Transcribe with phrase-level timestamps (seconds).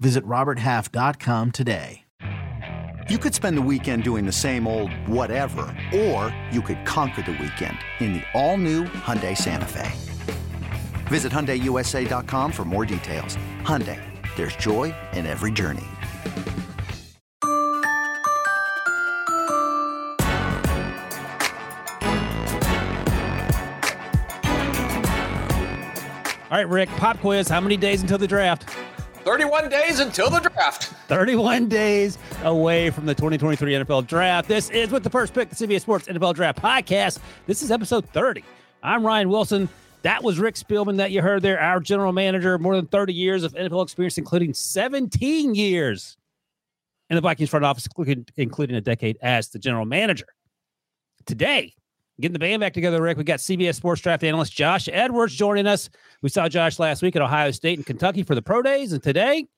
[0.00, 2.04] Visit RobertHalf.com today.
[3.10, 7.32] You could spend the weekend doing the same old whatever, or you could conquer the
[7.32, 9.92] weekend in the all-new Hyundai Santa Fe.
[11.08, 13.36] Visit HyundaiUSA.com for more details.
[13.60, 14.00] Hyundai,
[14.36, 15.84] there's joy in every journey.
[26.50, 27.48] All right, Rick, pop quiz.
[27.48, 28.70] How many days until the draft?
[29.24, 30.84] 31 days until the draft.
[31.08, 34.48] 31 days away from the 2023 NFL draft.
[34.48, 37.18] This is with the first pick, the CBS Sports NFL Draft Podcast.
[37.46, 38.44] This is episode 30.
[38.82, 39.68] I'm Ryan Wilson.
[40.02, 43.42] That was Rick Spielman that you heard there, our general manager, more than 30 years
[43.42, 46.18] of NFL experience, including 17 years
[47.08, 47.88] in the Vikings front office,
[48.36, 50.26] including a decade as the general manager.
[51.24, 51.72] Today,
[52.20, 53.18] Getting the band back together, Rick.
[53.18, 55.90] We got CBS Sports Draft analyst Josh Edwards joining us.
[56.22, 59.02] We saw Josh last week at Ohio State and Kentucky for the pro days, and
[59.02, 59.48] today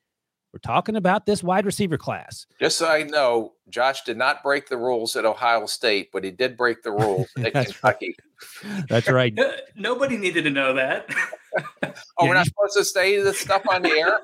[0.54, 2.46] we're talking about this wide receiver class.
[2.58, 6.30] Just so I know, Josh did not break the rules at Ohio State, but he
[6.30, 8.16] did break the rules at Kentucky.
[8.64, 8.84] Right.
[8.88, 9.38] That's right.
[9.76, 11.10] Nobody needed to know that.
[11.58, 14.20] oh, yeah, we're not supposed to say this stuff on the air.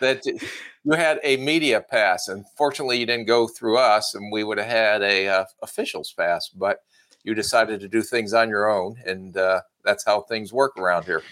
[0.00, 4.44] that you had a media pass, and fortunately, you didn't go through us, and we
[4.44, 6.78] would have had a uh, officials pass, but
[7.24, 11.04] you decided to do things on your own, and uh, that's how things work around
[11.04, 11.22] here.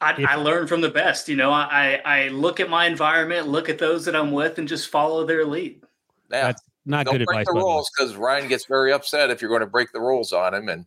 [0.00, 1.28] I, I learn from the best.
[1.28, 4.66] You know, I I look at my environment, look at those that I'm with, and
[4.66, 5.82] just follow their lead.
[6.30, 7.54] Yeah, that's not Don't good break advice.
[7.54, 10.54] the rules because Ryan gets very upset if you're going to break the rules on
[10.54, 10.86] him, and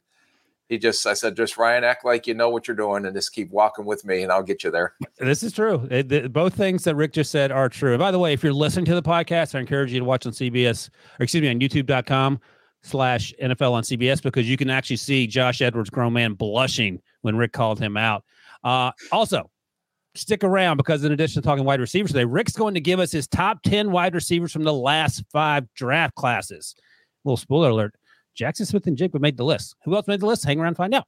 [0.67, 3.33] he just I said, just Ryan, act like you know what you're doing, and just
[3.33, 4.93] keep walking with me, and I'll get you there.
[5.19, 5.87] This is true.
[5.91, 7.93] It, the, both things that Rick just said are true.
[7.93, 10.25] And by the way, if you're listening to the podcast, I encourage you to watch
[10.25, 10.89] on CBS
[11.19, 12.39] or excuse me on YouTube.com
[12.83, 17.35] slash NFL on CBS because you can actually see Josh Edwards, grown man, blushing when
[17.35, 18.23] Rick called him out.
[18.63, 19.49] Uh, also,
[20.15, 23.11] stick around because in addition to talking wide receivers today, Rick's going to give us
[23.11, 26.75] his top 10 wide receivers from the last five draft classes.
[26.77, 26.81] A
[27.27, 27.95] little spoiler alert.
[28.37, 29.75] Jaxon Smith-Njigba made the list.
[29.85, 30.43] Who else made the list?
[30.43, 31.05] Hang around and find out.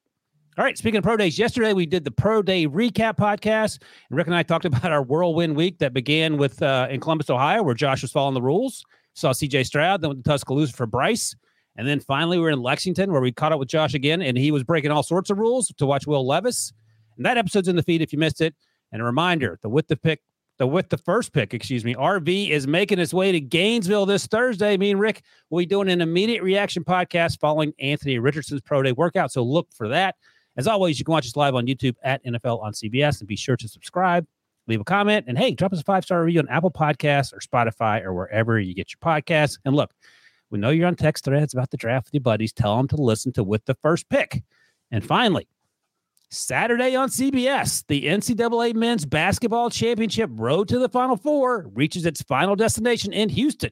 [0.57, 0.77] All right.
[0.77, 4.35] Speaking of pro days, yesterday we did the pro day recap podcast, and Rick and
[4.35, 8.01] I talked about our whirlwind week that began with uh, in Columbus, Ohio, where Josh
[8.01, 8.85] was following the rules.
[9.15, 11.35] Saw CJ Stroud, then went to Tuscaloosa for Bryce.
[11.77, 14.37] And then finally, we are in Lexington where we caught up with Josh again, and
[14.37, 16.73] he was breaking all sorts of rules to watch Will Levis.
[17.17, 18.55] And that episode's in the feed if you missed it.
[18.91, 20.21] And a reminder the with the pick,
[20.57, 24.25] the with the first pick, excuse me, RV is making its way to Gainesville this
[24.25, 24.77] Thursday.
[24.77, 28.93] Me and Rick will be doing an immediate reaction podcast following Anthony Richardson's pro day
[28.93, 29.31] workout.
[29.31, 30.15] So look for that.
[30.57, 33.35] As always, you can watch us live on YouTube at NFL on CBS and be
[33.35, 34.25] sure to subscribe,
[34.67, 37.39] leave a comment, and hey, drop us a five star review on Apple Podcasts or
[37.39, 39.57] Spotify or wherever you get your podcasts.
[39.65, 39.91] And look,
[40.49, 42.53] we know you're on text threads about the draft with your buddies.
[42.53, 44.43] Tell them to listen to with the first pick.
[44.91, 45.47] And finally,
[46.29, 52.21] Saturday on CBS, the NCAA Men's Basketball Championship Road to the Final Four reaches its
[52.21, 53.71] final destination in Houston.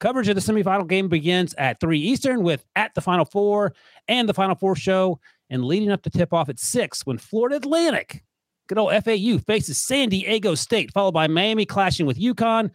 [0.00, 3.74] Coverage of the semifinal game begins at 3 Eastern with At the Final Four
[4.06, 5.18] and the Final Four show,
[5.50, 8.22] and leading up to tip off at 6 when Florida Atlantic,
[8.68, 12.70] good old FAU, faces San Diego State, followed by Miami clashing with UConn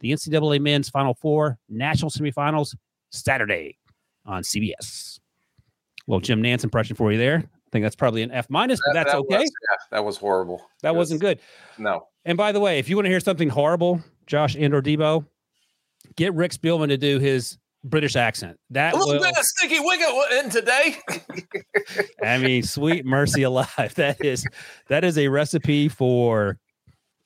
[0.00, 2.74] the NCAA men's Final Four national semifinals
[3.10, 3.78] Saturday
[4.24, 5.18] on CBS.
[6.06, 7.38] Well, Jim Nantz impression for you there.
[7.38, 9.38] I think that's probably an F minus, but that's that okay.
[9.38, 10.62] Was, yeah, that was horrible.
[10.82, 11.40] That was, wasn't good.
[11.76, 12.06] No.
[12.24, 15.26] And by the way, if you want to hear something horrible, Josh and or Debo,
[16.16, 18.58] get Rick Spielman to do his British accent.
[18.70, 20.08] That a little will, bit of sticky wicket
[20.44, 20.96] in today.
[22.24, 23.68] I mean, sweet mercy alive.
[23.96, 24.46] That is
[24.88, 26.58] that is a recipe for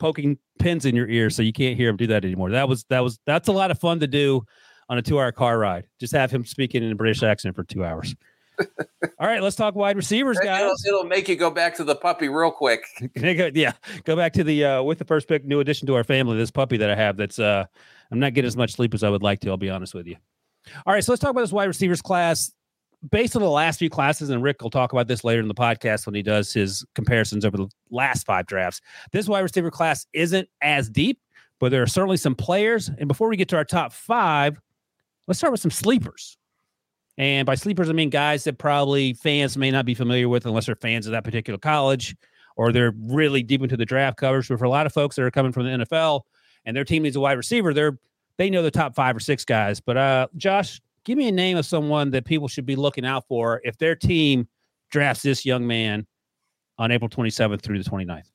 [0.02, 2.50] poking pins in your ear so you can't hear him do that anymore.
[2.50, 4.42] That was that was that's a lot of fun to do
[4.88, 5.86] on a two hour car ride.
[6.00, 8.14] Just have him speaking in a British accent for two hours.
[8.58, 10.60] All right, let's talk wide receivers, guys.
[10.60, 12.84] It'll, it'll, make you go back to the puppy real quick.
[13.14, 13.72] yeah,
[14.02, 16.36] go back to the uh, with the first pick, new addition to our family.
[16.36, 17.16] This puppy that I have.
[17.16, 17.64] That's uh,
[18.10, 19.50] I'm not getting as much sleep as I would like to.
[19.50, 20.16] I'll be honest with you.
[20.84, 22.50] All right, so let's talk about this wide receivers class
[23.10, 25.54] based on the last few classes, and Rick will talk about this later in the
[25.54, 28.80] podcast when he does his comparisons over the last five drafts.
[29.12, 31.18] This wide receiver class isn't as deep,
[31.58, 32.90] but there are certainly some players.
[32.98, 34.60] And before we get to our top five,
[35.26, 36.36] let's start with some sleepers.
[37.18, 40.66] And by sleepers, I mean guys that probably fans may not be familiar with unless
[40.66, 42.16] they're fans of that particular college
[42.56, 44.48] or they're really deep into the draft coverage.
[44.48, 46.22] But for a lot of folks that are coming from the NFL
[46.64, 47.98] and their team needs a wide receiver, they're
[48.38, 49.78] they know the top five or six guys.
[49.78, 53.26] But uh, Josh, give me a name of someone that people should be looking out
[53.28, 54.48] for if their team
[54.90, 56.06] drafts this young man
[56.78, 58.32] on April 27th through the 29th.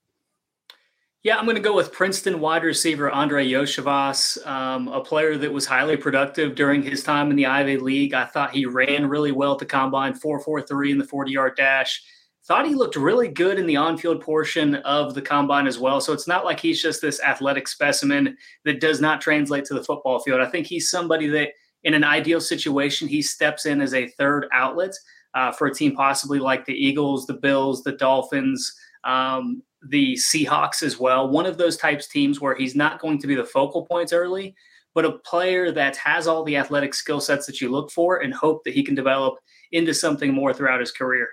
[1.23, 5.51] Yeah, I'm going to go with Princeton wide receiver Andre Iosivas, um, a player that
[5.51, 8.13] was highly productive during his time in the Ivy League.
[8.13, 12.01] I thought he ran really well at the combine, 4.43 in the 40 yard dash.
[12.45, 15.99] Thought he looked really good in the on field portion of the combine as well.
[15.99, 19.83] So it's not like he's just this athletic specimen that does not translate to the
[19.83, 20.39] football field.
[20.39, 21.49] I think he's somebody that,
[21.88, 24.94] in an ideal situation, he steps in as a third outlet
[25.34, 28.75] uh, for a team possibly like the Eagles, the Bills, the Dolphins.
[29.06, 31.30] Um, the Seahawks as well.
[31.30, 34.54] One of those types teams where he's not going to be the focal points early,
[34.95, 38.34] but a player that has all the athletic skill sets that you look for and
[38.34, 39.36] hope that he can develop
[39.72, 41.30] into something more throughout his career.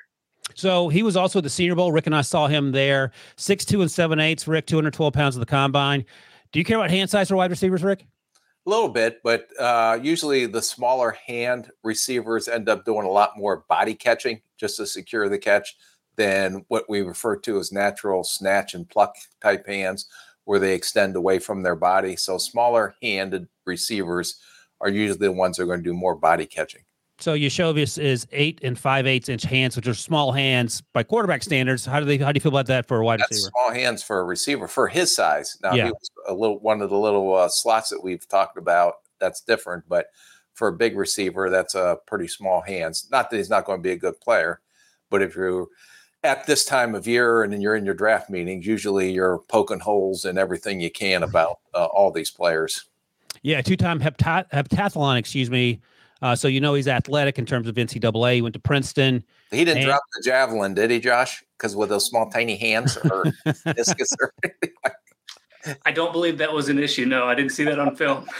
[0.54, 1.90] So he was also at the Senior Bowl.
[1.90, 3.10] Rick and I saw him there.
[3.36, 4.46] Six two and seven eighths.
[4.46, 6.04] Rick, 212 pounds of the combine.
[6.52, 8.06] Do you care about hand size for wide receivers, Rick?
[8.66, 13.36] A little bit, but uh, usually the smaller hand receivers end up doing a lot
[13.36, 15.76] more body catching just to secure the catch
[16.16, 20.06] than what we refer to as natural snatch and pluck type hands,
[20.44, 22.16] where they extend away from their body.
[22.16, 24.40] So smaller handed receivers
[24.80, 26.83] are usually the ones that are going to do more body catching.
[27.18, 31.42] So Iosivas is eight and five eighths inch hands, which are small hands by quarterback
[31.42, 31.86] standards.
[31.86, 32.18] How do they?
[32.18, 33.50] How do you feel about that for a wide That's receiver?
[33.50, 35.56] Small hands for a receiver for his size.
[35.62, 35.86] Now Yeah.
[35.86, 38.94] he was a little one of the little uh, slots that we've talked about.
[39.20, 40.06] That's different, but
[40.54, 43.08] for a big receiver, that's a pretty small hands.
[43.10, 44.60] Not that he's not going to be a good player,
[45.08, 45.68] but if you're
[46.24, 49.80] at this time of year and then you're in your draft meetings, usually you're poking
[49.80, 52.86] holes in everything you can about uh, all these players.
[53.42, 55.16] Yeah, two time hepta- heptathlon.
[55.18, 55.80] Excuse me.
[56.24, 58.36] Uh, so you know he's athletic in terms of NCAA.
[58.36, 59.22] He went to Princeton.
[59.50, 61.44] He didn't And- drop the javelin, did he, Josh?
[61.58, 63.24] Because with those small, tiny hands or
[63.74, 64.32] discus or
[65.84, 67.04] I don't believe that was an issue.
[67.04, 68.26] No, I didn't see that on film.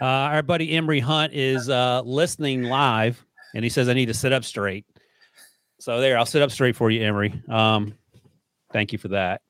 [0.00, 4.14] Uh, our buddy Emory Hunt is uh, listening live, and he says I need to
[4.14, 4.84] sit up straight.
[5.78, 7.40] So there, I'll sit up straight for you, Emery.
[7.48, 7.94] Um,
[8.72, 9.40] thank you for that.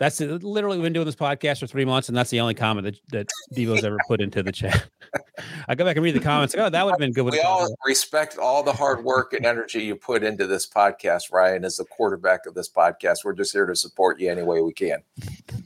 [0.00, 0.42] That's it.
[0.42, 3.00] literally we've been doing this podcast for three months, and that's the only comment that,
[3.10, 4.88] that Debo's ever put into the chat.
[5.68, 6.56] I go back and read the comments.
[6.56, 7.26] Like, oh, that would have been good.
[7.26, 11.30] we all comment." respect all the hard work and energy you put into this podcast,
[11.30, 13.26] Ryan, as the quarterback of this podcast.
[13.26, 15.02] We're just here to support you any way we can.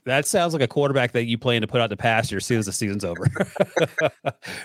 [0.04, 2.58] That sounds like a quarterback that you plan to put out the pasture as soon
[2.58, 3.24] as the season's over.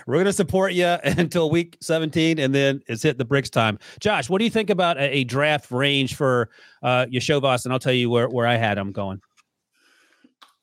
[0.08, 3.78] We're going to support you until week 17, and then it's hit the bricks time.
[4.00, 6.50] Josh, what do you think about a, a draft range for
[6.82, 7.66] uh, Iosivas?
[7.66, 9.22] And I'll tell you where, where I had him going.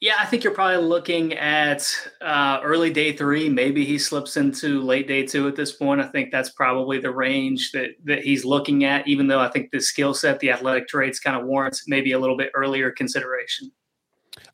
[0.07, 3.49] Yeah, I think you're probably looking at uh, early day three.
[3.49, 6.01] Maybe he slips into late day two at this point.
[6.01, 9.09] I think that's probably the range that that he's looking at.
[9.09, 12.21] Even though I think the skill set, the athletic traits, kind of warrants maybe a
[12.21, 13.73] little bit earlier consideration.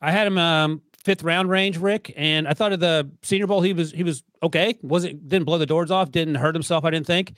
[0.01, 3.61] I had him um, fifth round range, Rick, and I thought of the Senior Bowl.
[3.61, 4.79] He was he was okay.
[4.81, 6.09] wasn't didn't blow the doors off.
[6.09, 6.83] Didn't hurt himself.
[6.83, 7.33] I didn't think.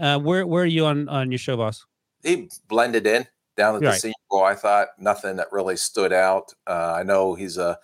[0.00, 1.82] Uh, where where are you on on Iosivas?
[2.24, 4.44] He blended in down at the Senior Bowl.
[4.44, 6.52] I thought nothing that really stood out.
[6.66, 7.78] Uh, I know he's a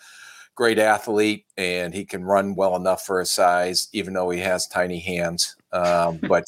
[0.54, 4.66] great athlete and he can run well enough for his size, even though he has
[4.66, 5.56] tiny hands.
[5.72, 6.44] Um, but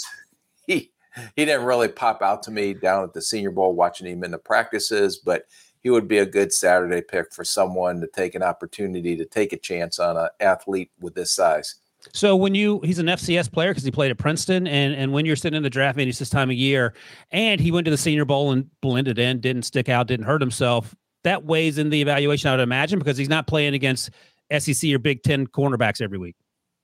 [0.67, 0.91] he
[1.37, 4.31] he didn't really pop out to me down at the Senior Bowl watching him in
[4.31, 5.19] the practices.
[5.19, 5.45] But
[5.81, 9.53] he would be a good Saturday pick for someone to take an opportunity to take
[9.53, 11.77] a chance on an athlete with this size.
[12.13, 15.27] So when you he's an FCS player because he played at Princeton, and and when
[15.27, 16.95] you're sitting in the draft meetings this time of year,
[17.31, 20.41] and he went to the Senior Bowl and blended in, didn't stick out, didn't hurt
[20.41, 20.95] himself.
[21.25, 24.11] That weighs in the evaluation, I would imagine, because he's not playing against
[24.57, 26.37] SEC or Big Ten cornerbacks every week.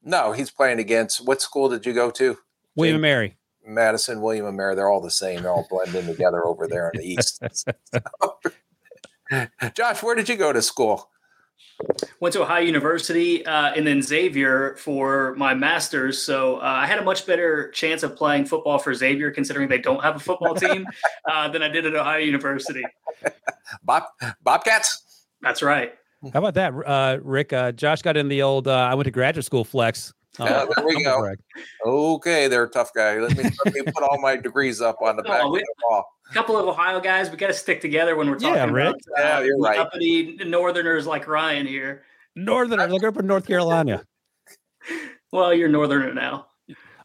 [0.03, 2.39] No, he's playing against what school did you go to?
[2.77, 3.37] William and Mary.
[3.67, 5.43] Madison, William, and Mary, they're all the same.
[5.43, 7.43] They're all blending together over there in the east.
[9.75, 11.11] Josh, where did you go to school?
[12.21, 16.21] Went to Ohio University uh, and then Xavier for my master's.
[16.21, 19.79] So uh, I had a much better chance of playing football for Xavier, considering they
[19.79, 20.87] don't have a football team,
[21.31, 22.83] uh, than I did at Ohio University.
[23.83, 24.05] Bob,
[24.43, 25.27] Bobcats?
[25.43, 25.93] That's right.
[26.33, 27.53] How about that, uh, Rick?
[27.53, 28.67] Uh, Josh got in the old.
[28.69, 30.13] Uh, I went to graduate school flex.
[30.39, 31.35] Yeah, there we go.
[31.85, 33.19] Okay, they're a tough guy.
[33.19, 35.67] Let me, let me put all my degrees up on the back Oh, of the
[35.89, 36.05] wall.
[36.31, 38.73] A couple of Ohio guys, we got to stick together when we're talking Yeah, about
[38.75, 38.97] Rick.
[39.17, 39.79] uh, Yeah, you're right.
[39.79, 42.03] uppity Northerners like Ryan here.
[42.35, 42.93] Northerners.
[42.93, 44.03] I grew up in North Carolina.
[45.33, 46.47] Well, you're Northerner now.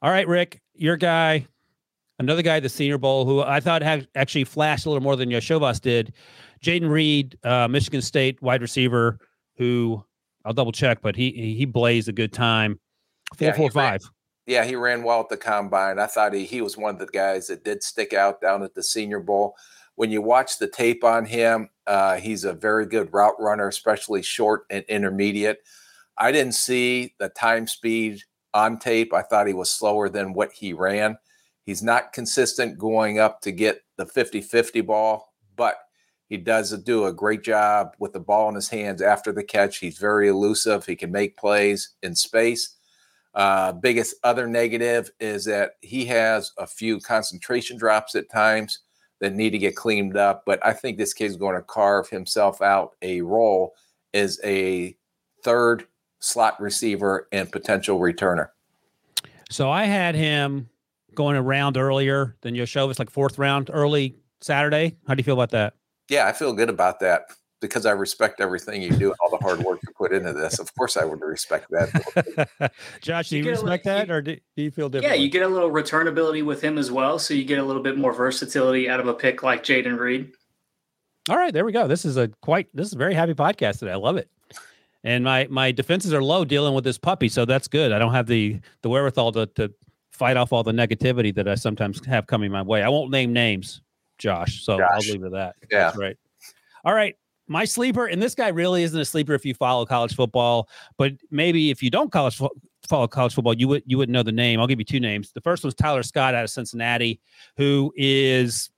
[0.02, 1.48] All right, Rick, your guy,
[2.20, 5.16] another guy at the Senior Bowl who I thought had actually flashed a little more
[5.16, 6.14] than Iosivas did.
[6.64, 9.18] Jayden Reed, uh, Michigan State wide receiver,
[9.58, 10.04] who
[10.46, 12.80] I'll double check, but he he blazed a good time.
[13.36, 14.12] Four Yeah, he four ran- five.
[14.46, 16.00] Yeah, he ran well at the combine.
[16.00, 18.74] I thought he, he was one of the guys that did stick out down at
[18.74, 19.56] the Senior Bowl.
[19.96, 24.24] When you watch the tape on him, uh, he's a very good route runner, especially
[24.24, 25.60] short and intermediate.
[26.18, 28.22] I didn't see the time speed
[28.54, 29.14] on tape.
[29.14, 31.18] I thought he was slower than what he ran.
[31.64, 35.76] He's not consistent going up to get the 50 50 ball, but
[36.28, 39.78] he does do a great job with the ball in his hands after the catch.
[39.78, 40.86] He's very elusive.
[40.86, 42.78] He can make plays in space.
[43.34, 48.80] Uh, biggest other negative is that he has a few concentration drops at times
[49.20, 50.44] that need to get cleaned up.
[50.46, 53.74] But I think this kid's going to carve himself out a role
[54.14, 54.96] as a
[55.44, 55.86] third
[56.20, 58.50] slot receiver and potential returner.
[59.50, 60.70] So I had him
[61.16, 64.98] going around earlier than Iosivas, like fourth round early Saturday.
[65.08, 65.76] How do you feel about that?
[66.10, 67.24] Yeah, I feel good about that
[67.62, 70.60] because I respect everything you do, all the hard work you put into this.
[70.60, 72.72] Of course, I would respect that.
[73.02, 75.16] Josh, do you, you respect little, that, or do you feel different?
[75.16, 77.84] Yeah, you get a little returnability with him as well, so you get a little
[77.84, 80.34] bit more versatility out of a pick like Jayden Reed.
[81.30, 81.88] All right, there we go.
[81.88, 83.92] This is a quite this is a very happy podcast today.
[83.92, 84.30] I love it.
[85.04, 87.92] And my my defenses are low dealing with this puppy, so that's good.
[87.92, 89.72] I don't have the the wherewithal to to
[90.12, 92.82] fight off all the negativity that I sometimes have coming my way.
[92.82, 93.82] I won't name names,
[94.18, 94.90] Josh, so Josh.
[94.92, 95.56] I'll leave it at that.
[95.72, 95.80] Yeah.
[95.86, 96.18] That's right.
[96.84, 97.16] All right
[97.48, 101.14] my sleeper, and this guy really isn't a sleeper if you follow college football, but
[101.32, 102.52] maybe if you don't college fo-
[102.88, 104.60] follow college football, you would you wouldn't know the name.
[104.60, 105.32] I'll give you two names.
[105.32, 107.20] The first one's Tyler Scott out of Cincinnati,
[107.58, 108.70] who is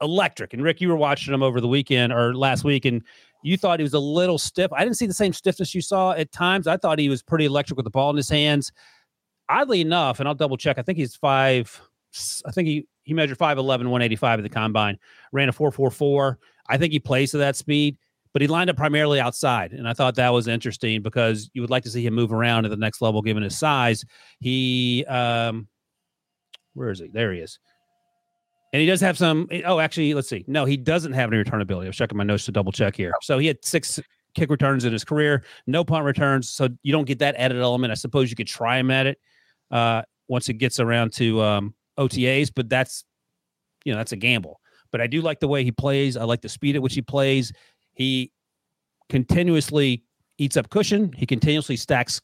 [0.00, 0.52] electric.
[0.52, 3.02] And Rick, you were watching him over the weekend or last week, and
[3.42, 4.72] you thought he was a little stiff.
[4.72, 6.66] I didn't see the same stiffness you saw at times.
[6.66, 8.72] I thought he was pretty electric with the ball in his hands.
[9.48, 10.78] Oddly enough, and I'll double check.
[10.78, 11.80] I think he's five.
[12.46, 14.98] I think he he measured 5'11, 185 at the combine,
[15.32, 16.38] ran a 444.
[16.68, 17.98] I think he plays to that speed
[18.32, 19.72] but he lined up primarily outside.
[19.72, 22.64] And I thought that was interesting because you would like to see him move around
[22.64, 24.04] at the next level given his size.
[24.40, 25.68] He, um,
[26.74, 27.08] where is he?
[27.08, 27.58] There he is.
[28.72, 29.48] And he does have some.
[29.66, 30.44] Oh, actually, let's see.
[30.46, 31.86] No, he doesn't have any return ability.
[31.86, 33.12] I was checking my notes to double check here.
[33.20, 34.00] So he had six
[34.34, 36.48] kick returns in his career, no punt returns.
[36.48, 37.90] So you don't get that added element.
[37.90, 39.18] I suppose you could try him at it
[39.70, 43.04] uh, once it gets around to um, OTAs, but that's
[43.84, 44.58] you know that's a gamble.
[44.90, 46.16] But I do like the way he plays.
[46.16, 47.52] I like the speed at which he plays.
[47.94, 48.32] He
[49.08, 50.04] continuously
[50.38, 51.12] eats up cushion.
[51.12, 52.20] He continuously stacks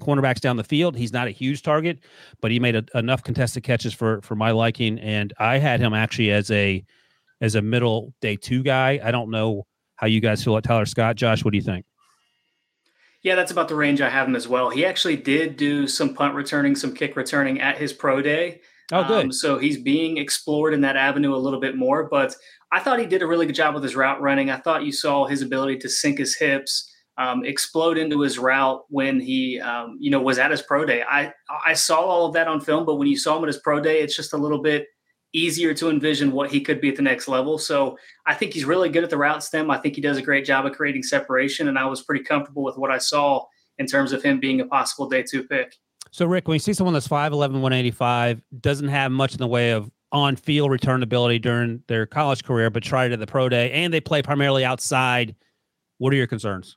[0.00, 0.96] cornerbacks down the field.
[0.96, 2.00] He's not a huge target,
[2.40, 4.98] but he made a, enough contested catches for for my liking.
[4.98, 6.84] And I had him actually as a
[7.40, 9.00] as a middle day two guy.
[9.02, 11.16] I don't know how you guys feel about Tyler Scott.
[11.16, 11.86] Josh, what do you think?
[13.22, 14.70] Yeah, that's about the range I have him as well.
[14.70, 18.60] He actually did do some punt returning, some kick returning at his pro day.
[18.92, 19.24] Oh, good.
[19.24, 22.04] Um, so he's being explored in that avenue a little bit more.
[22.04, 22.36] But
[22.72, 24.50] I thought he did a really good job with his route running.
[24.50, 28.82] I thought you saw his ability to sink his hips, um, explode into his route
[28.88, 31.02] when he, um, you know, was at his pro day.
[31.02, 31.32] I
[31.64, 33.80] I saw all of that on film, but when you saw him at his pro
[33.80, 34.86] day, it's just a little bit
[35.32, 37.58] easier to envision what he could be at the next level.
[37.58, 39.70] So I think he's really good at the route stem.
[39.70, 42.62] I think he does a great job of creating separation, and I was pretty comfortable
[42.62, 43.44] with what I saw
[43.78, 45.74] in terms of him being a possible day two pick.
[46.10, 49.72] So Rick, when you see someone that's 5'11", 185, doesn't have much in the way
[49.72, 53.70] of on field return ability during their college career, but tried at the pro day,
[53.72, 55.34] and they play primarily outside.
[55.98, 56.76] What are your concerns?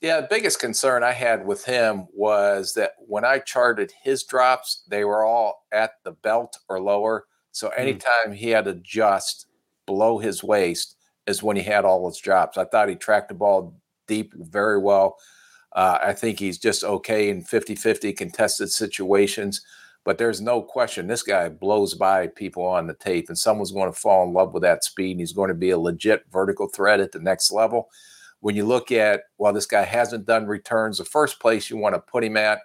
[0.00, 4.82] Yeah, the biggest concern I had with him was that when I charted his drops,
[4.88, 7.26] they were all at the belt or lower.
[7.52, 7.80] So hmm.
[7.80, 8.34] anytime mm.
[8.34, 9.46] he had to adjust
[9.86, 10.96] below his waist
[11.26, 12.56] is when he had all his drops.
[12.56, 15.16] I thought he tracked the ball deep very well.
[15.72, 19.60] Uh, I think he's just okay in 50 50 contested situations.
[20.04, 23.92] But there's no question this guy blows by people on the tape, and someone's going
[23.92, 26.68] to fall in love with that speed, and he's going to be a legit vertical
[26.68, 27.90] threat at the next level.
[28.40, 31.94] When you look at, well, this guy hasn't done returns, the first place you want
[31.94, 32.60] to put him at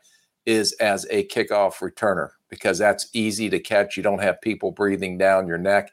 [0.46, 3.98] is as a kickoff returner because that's easy to catch.
[3.98, 5.92] You don't have people breathing down your neck.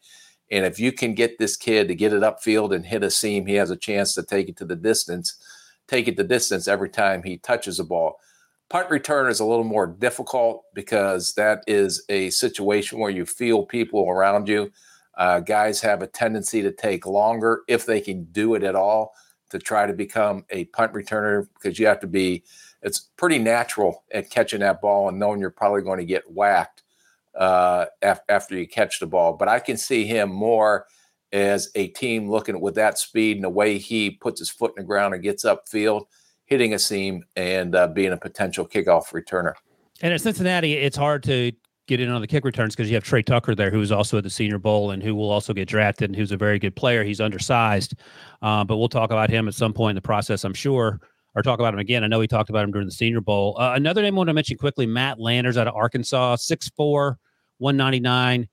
[0.51, 3.47] And if you can get this kid to get it upfield and hit a seam,
[3.47, 5.37] he has a chance to take it to the distance,
[5.89, 8.19] take it the distance every time he touches a ball.
[8.73, 13.67] Punt return is a little more difficult because that is a situation where you feel
[13.67, 14.73] people around you.
[15.15, 19.13] Uh, guys have a tendency to take longer if they can do it at all
[19.51, 22.45] to try to become a punt returner because you have to be
[22.81, 26.83] it's pretty natural at catching that ball and knowing you're probably going to get whacked
[27.39, 29.35] uh, af- after you catch the ball.
[29.35, 30.87] But I can see him more
[31.31, 34.83] as a team looking with that speed and the way he puts his foot in
[34.83, 36.07] the ground and gets upfield
[36.53, 39.55] hitting a seam and uh, being a potential kickoff returner.
[40.03, 41.51] And at Cincinnati, it's hard to
[41.89, 44.25] get in on the kick returns because you have Tre Tucker there, who's also at
[44.25, 47.05] the Senior Bowl and who will also get drafted and who's a very good player.
[47.05, 47.95] He's undersized,
[48.43, 51.01] uh, but we'll talk about him at some point in the process, I'm sure,
[51.35, 52.05] or talk about him again.
[52.05, 53.57] I know we talked about him during the Senior Bowl.
[53.59, 57.17] Uh, another name I want to mention quickly Matt Landers out of Arkansas, 6'4,
[57.59, 58.49] 199.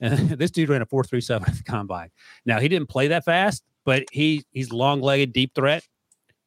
[0.36, 2.10] this dude ran a 4.37 at the combine.
[2.44, 5.86] Now, he didn't play that fast, but he he's long legged, deep threat.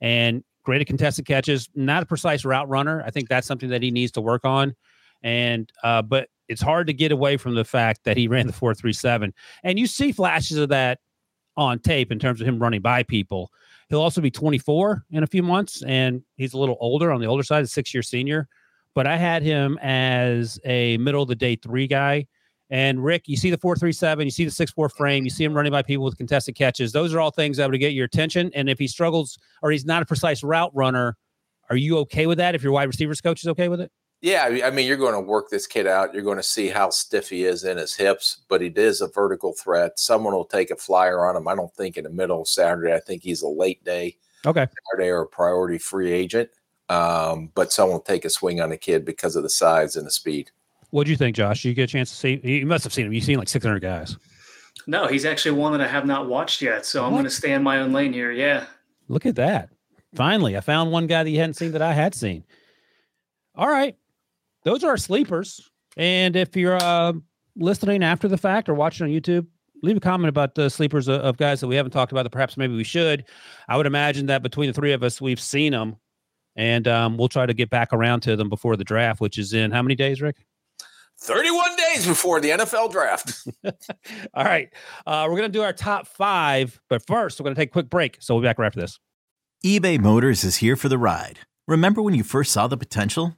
[0.01, 3.01] And great at contested catches, not a precise route runner.
[3.05, 4.75] I think that's something that he needs to work on.
[5.23, 8.53] And uh, but it's hard to get away from the fact that he ran the
[8.53, 9.33] four three seven,
[9.63, 10.99] and you see flashes of that
[11.55, 13.49] on tape in terms of him running by people.
[13.87, 17.27] He'll also be 24 in a few months, and he's a little older on the
[17.27, 18.49] older side, a six year senior.
[18.93, 22.27] But I had him as a middle of the day three guy.
[22.69, 25.53] And Rick, you see the 437, you see the six four frame, you see him
[25.53, 26.91] running by people with contested catches.
[26.91, 28.51] Those are all things that would get your attention.
[28.53, 31.15] And if he struggles or he's not a precise route runner,
[31.69, 32.55] are you okay with that?
[32.55, 33.91] If your wide receivers coach is okay with it?
[34.21, 36.13] Yeah, I mean, you're going to work this kid out.
[36.13, 39.07] You're going to see how stiff he is in his hips, but he is a
[39.07, 39.99] vertical threat.
[39.99, 41.47] Someone will take a flyer on him.
[41.47, 42.93] I don't think in the middle of Saturday.
[42.93, 44.17] I think he's a late day.
[44.43, 44.65] Okay.
[44.91, 46.49] Saturday or a priority free agent.
[46.89, 50.07] Um, but someone will take a swing on the kid because of the size and
[50.07, 50.49] the speed.
[50.91, 51.65] What do you think, Josh?
[51.65, 52.39] You get a chance to see?
[52.43, 53.13] You must have seen him.
[53.13, 54.17] You've seen like 600 guys.
[54.85, 56.85] No, he's actually one that I have not watched yet.
[56.85, 57.07] So what?
[57.07, 58.31] I'm going to stay in my own lane here.
[58.31, 58.65] Yeah.
[59.09, 59.69] Look at that.
[60.15, 62.45] Finally, I found one guy that you hadn't seen that I had seen.
[63.55, 63.97] All right
[64.67, 65.69] those are our sleepers.
[65.95, 67.13] And if you're uh,
[67.55, 69.47] listening after the fact or watching on YouTube,
[69.81, 72.31] leave a comment about the sleepers of, of guys that we haven't talked about that
[72.31, 73.23] perhaps maybe we should.
[73.69, 75.95] I would imagine that between the three of us, we've seen them,
[76.57, 79.53] and um, we'll try to get back around to them before the draft, which is
[79.53, 80.45] in how many days, Rick?
[81.19, 83.47] 31 days before the NFL draft.
[84.33, 84.69] All right.
[85.05, 87.73] Uh, we're going to do our top five, but first, we're going to take a
[87.73, 88.17] quick break.
[88.19, 88.99] So we'll be back right after this.
[89.65, 91.39] eBay Motors is here for the ride.
[91.67, 93.35] Remember when you first saw the potential?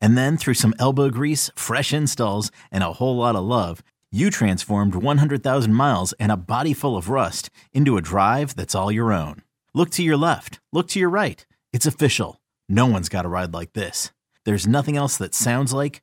[0.00, 4.30] And then through some elbow grease, fresh installs, and a whole lot of love, you
[4.30, 9.12] transformed 100,000 miles and a body full of rust into a drive that's all your
[9.12, 9.42] own.
[9.72, 11.46] Look to your left, look to your right.
[11.72, 12.40] It's official.
[12.68, 14.10] No one's got a ride like this.
[14.44, 16.02] There's nothing else that sounds like,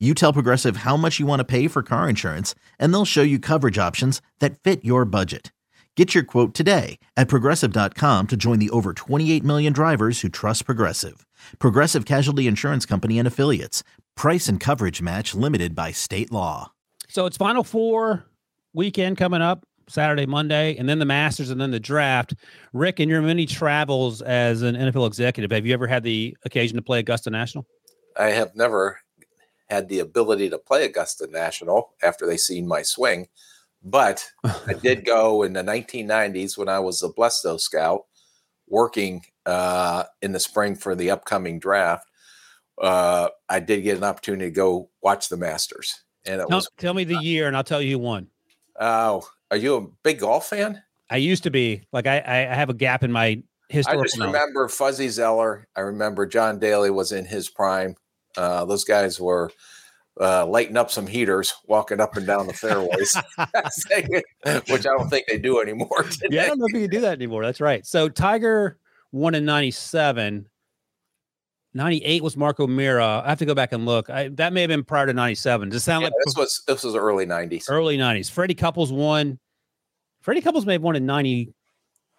[0.00, 3.22] You tell Progressive how much you want to pay for car insurance, and they'll show
[3.22, 5.52] you coverage options that fit your budget.
[5.96, 10.64] Get your quote today at progressive.com to join the over 28 million drivers who trust
[10.66, 11.26] Progressive.
[11.58, 13.82] Progressive Casualty Insurance Company and Affiliates.
[14.14, 16.70] Price and coverage match limited by state law.
[17.08, 18.24] So it's Final Four
[18.74, 22.34] weekend coming up Saturday, Monday, and then the Masters, and then the draft.
[22.72, 26.76] Rick, in your many travels as an NFL executive, have you ever had the occasion
[26.76, 27.66] to play Augusta National?
[28.16, 29.00] I have never
[29.68, 33.28] had the ability to play Augusta National after they seen my swing,
[33.82, 38.02] but I did go in the 1990s when I was a Blesto scout
[38.66, 42.06] working uh, in the spring for the upcoming draft.
[42.80, 46.94] Uh, I did get an opportunity to go watch the Masters and tell, was, tell
[46.94, 48.28] me the year, and I'll tell you who won.
[48.78, 50.82] Oh, are you a big golf fan?
[51.10, 51.82] I used to be.
[51.92, 53.98] Like I, I have a gap in my history.
[53.98, 55.66] I just remember Fuzzy Zoeller.
[55.74, 57.96] I remember John Daly was in his prime.
[58.36, 59.50] Uh, those guys were
[60.20, 63.16] uh, lighting up some heaters, walking up and down the fairways,
[64.70, 66.02] which I don't think they do anymore.
[66.02, 66.28] Today.
[66.30, 67.44] Yeah, I don't know if you can do that anymore.
[67.44, 67.86] That's right.
[67.86, 68.78] So Tiger
[69.12, 70.46] won in '97.
[71.74, 73.22] 98 was Mark O'Meara.
[73.24, 74.08] I have to go back and look.
[74.08, 75.68] I, that may have been prior to 97.
[75.68, 77.66] Does it sound yeah, like this was this was early 90s?
[77.68, 78.30] Early 90s.
[78.30, 79.38] Freddie Couples won.
[80.20, 81.52] Freddie Couples may have won in 90.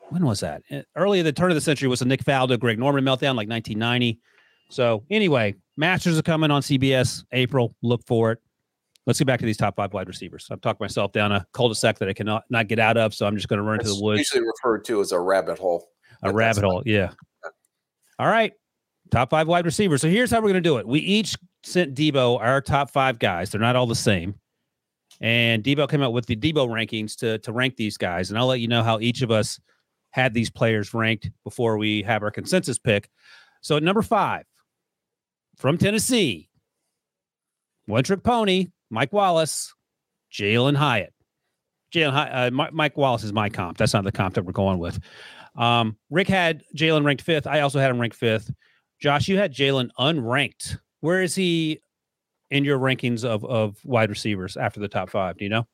[0.10, 0.62] When was that?
[0.70, 3.36] Eh, early in the turn of the century was the Nick Faldo, Greg Norman meltdown,
[3.36, 4.20] like 1990.
[4.70, 7.74] So anyway, Masters are coming on CBS April.
[7.82, 8.40] Look for it.
[9.06, 10.46] Let's get back to these top five wide receivers.
[10.52, 13.38] I've talked myself down a cul-de-sac that I cannot not get out of, so I'm
[13.38, 14.20] just going to run into the woods.
[14.20, 15.88] Usually referred to as a rabbit hole.
[16.24, 17.12] A rabbit hole, yeah.
[18.20, 18.52] All right,
[19.10, 20.02] top five wide receivers.
[20.02, 20.86] So here's how we're going to do it.
[20.86, 23.50] We each sent Debo our top five guys.
[23.50, 24.36] They're not all the same.
[25.22, 28.30] And Debo came out with the Debo rankings to, to rank these guys.
[28.30, 29.62] And I'll let you know how each of us
[30.12, 33.10] had these players ranked before we have our consensus pick.
[33.62, 34.44] So at number five,
[35.60, 36.50] from Tennessee,
[37.86, 39.74] one trick pony, Mike Wallace,
[40.34, 41.14] Jalin Hyatt.
[41.94, 43.78] Jalin uh, Mike Wallace is my comp.
[43.78, 45.00] That's not the comp that we're going with.
[45.56, 47.46] Um, Rick had Jalin ranked fifth.
[47.46, 48.52] I also had him ranked fifth.
[49.02, 50.78] Josh, you had Jalin unranked.
[51.02, 51.82] Where is he
[52.52, 55.38] in your rankings of of wide receivers after the top five?
[55.38, 55.68] Do you know?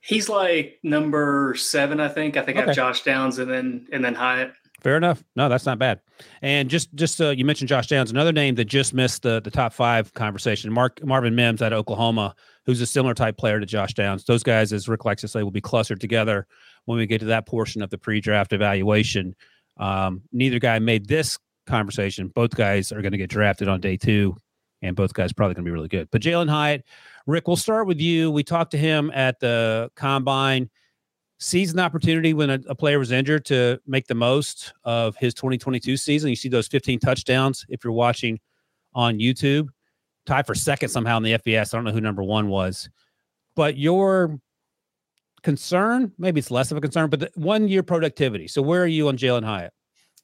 [0.00, 2.36] He's like number seven, I think.
[2.36, 2.64] I think okay.
[2.64, 4.52] I have Josh Downs and then and then Hyatt.
[4.82, 5.22] Fair enough.
[5.36, 6.00] No, that's not bad.
[6.42, 9.50] And just just uh, you mentioned Josh Downs, another name that just missed the the
[9.50, 10.72] top five conversation.
[10.72, 12.34] Mark Marvin Mims out of Oklahoma,
[12.66, 14.24] who's a similar type player to Josh Downs.
[14.24, 16.46] Those guys, as Rick likes to say, will be clustered together
[16.86, 19.36] when we get to that portion of the pre-draft evaluation.
[19.76, 22.28] Um, neither guy made this conversation.
[22.28, 24.36] Both guys are going to get drafted on day two,
[24.82, 26.08] and both guys probably going to be really good.
[26.10, 26.84] But Jalin Hyatt,
[27.28, 28.32] Rick, we'll start with you.
[28.32, 30.70] We talked to him at the combine
[31.42, 35.34] sees an opportunity when a, a, player was injured to make the most of his
[35.34, 36.30] 2022 season.
[36.30, 38.38] You see those 15 touchdowns if you're watching
[38.94, 39.68] on YouTube.
[40.24, 41.74] Tied for second somehow in the FBS.
[41.74, 42.88] I don't know who number one was,
[43.56, 44.38] but your
[45.42, 48.46] concern, maybe it's less of a concern, but one year productivity.
[48.46, 49.72] So where are you on Jalin Hyatt?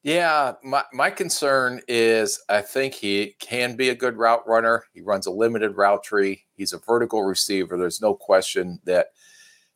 [0.05, 4.85] Yeah, my, my concern is I think he can be a good route runner.
[4.93, 6.45] He runs a limited route tree.
[6.55, 7.77] He's a vertical receiver.
[7.77, 9.09] There's no question that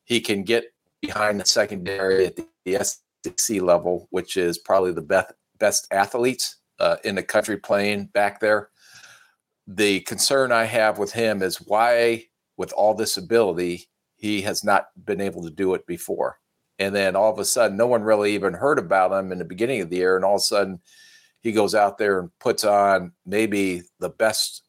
[0.04, 0.71] he can get
[1.02, 6.96] behind the secondary at the SEC level, which is probably the best best athletes uh,
[7.04, 8.70] in the country playing back there.
[9.66, 12.24] The concern I have with him is why,
[12.56, 16.38] with all this ability, he has not been able to do it before.
[16.78, 19.44] And then all of a sudden, no one really even heard about him in the
[19.44, 20.16] beginning of the year.
[20.16, 20.80] And all of a sudden,
[21.42, 24.62] he goes out there and puts on maybe the best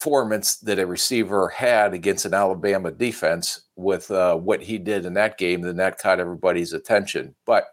[0.00, 5.12] performance that a receiver had against an Alabama defense with uh, what he did in
[5.14, 7.34] that game, then that caught everybody's attention.
[7.44, 7.66] But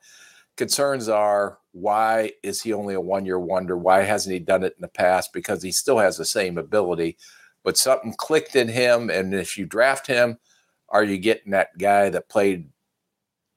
[0.58, 3.78] concerns are why is he only a one year wonder?
[3.78, 5.32] Why hasn't he done it in the past?
[5.32, 7.18] Because he still has the same ability,
[7.63, 9.10] but something clicked in him.
[9.10, 10.38] And if you draft him,
[10.90, 12.68] are you getting that guy that played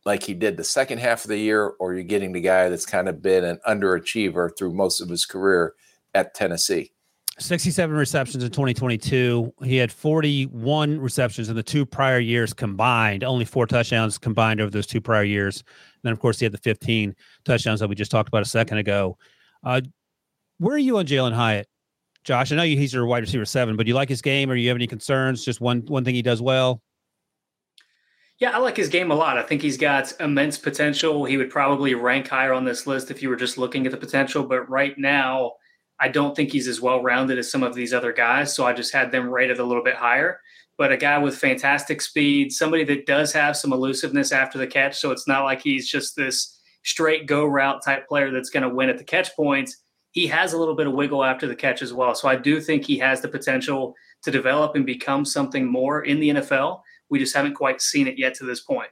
[0.04, 2.68] like he did the second half of the year, or are you getting the guy
[2.68, 5.74] that's kind of been an underachiever through most of his career
[6.14, 6.92] at Tennessee?
[7.40, 9.52] 67 receptions in 2022.
[9.64, 14.70] He had 41 receptions in the two prior years combined, only four touchdowns combined over
[14.70, 15.58] those two prior years.
[15.58, 18.46] And then, of course, he had the 15 touchdowns that we just talked about a
[18.46, 19.16] second ago.
[19.64, 19.80] Uh,
[20.58, 21.66] where are you on Jalin Hyatt,
[22.24, 22.52] Josh?
[22.52, 24.60] I know he's your wide receiver seven, but do you like his game or do
[24.60, 25.44] you have any concerns?
[25.44, 26.82] Just one one thing he does well?
[28.38, 29.36] Yeah, I like his game a lot.
[29.36, 31.24] I think he's got immense potential.
[31.24, 33.98] He would probably rank higher on this list if you were just looking at the
[33.98, 34.44] potential.
[34.44, 35.52] But right now,
[36.00, 38.54] I don't think he's as well rounded as some of these other guys.
[38.54, 40.40] So I just had them rated a little bit higher.
[40.78, 44.98] But a guy with fantastic speed, somebody that does have some elusiveness after the catch.
[44.98, 48.74] So it's not like he's just this straight go route type player that's going to
[48.74, 49.76] win at the catch points.
[50.12, 52.14] He has a little bit of wiggle after the catch as well.
[52.14, 56.18] So I do think he has the potential to develop and become something more in
[56.18, 56.80] the NFL.
[57.10, 58.88] We just haven't quite seen it yet to this point.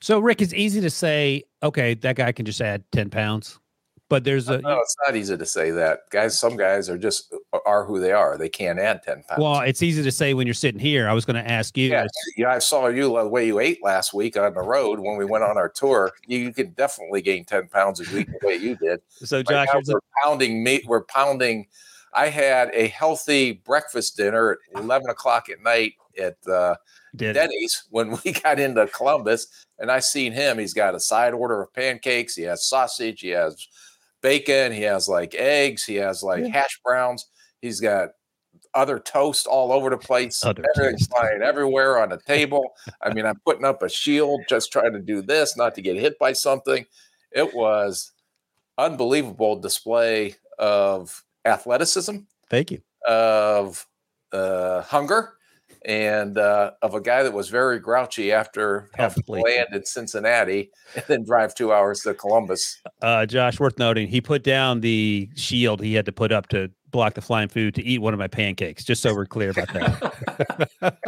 [0.00, 3.59] So, Rick, it's easy to say, okay, that guy can just add 10 pounds.
[4.10, 6.10] But there's a no, it's not easy to say that.
[6.10, 8.36] Guys, some guys are just uh, are who they are.
[8.36, 9.40] They can't add 10 pounds.
[9.40, 11.08] Well, it's easy to say when you're sitting here.
[11.08, 11.90] I was going to ask you.
[11.90, 15.16] Yeah, yeah, I saw you the way you ate last week on the road when
[15.16, 16.10] we went on our tour.
[16.26, 19.00] You, you could definitely gain 10 pounds a week the way you did.
[19.10, 20.82] So, Josh, right we're a- pounding meat.
[20.88, 21.68] We're pounding.
[22.12, 26.74] I had a healthy breakfast dinner at 11 o'clock at night at uh,
[27.14, 29.46] Denny's when we got into Columbus,
[29.78, 30.58] and I seen him.
[30.58, 32.34] He's got a side order of pancakes.
[32.34, 33.20] He has sausage.
[33.20, 33.68] He has
[34.22, 34.72] bacon.
[34.72, 35.84] He has like eggs.
[35.84, 36.52] He has like yeah.
[36.52, 37.26] hash browns.
[37.60, 38.10] He's got
[38.74, 40.42] other toast all over the place.
[40.44, 42.70] Everything's flying everywhere on the table.
[43.02, 45.96] I mean, I'm putting up a shield just trying to do this, not to get
[45.96, 46.84] hit by something.
[47.32, 48.12] It was
[48.78, 52.18] unbelievable display of athleticism.
[52.48, 52.82] Thank you.
[53.06, 53.86] Of
[54.32, 55.34] uh, hunger
[55.84, 61.04] and uh, of a guy that was very grouchy after having land in Cincinnati and
[61.08, 62.80] then drive two hours to Columbus.
[63.02, 66.70] Uh, Josh, worth noting, he put down the shield he had to put up to
[66.90, 68.84] block the flying food to eat one of my pancakes.
[68.84, 70.98] Just so we're clear about that.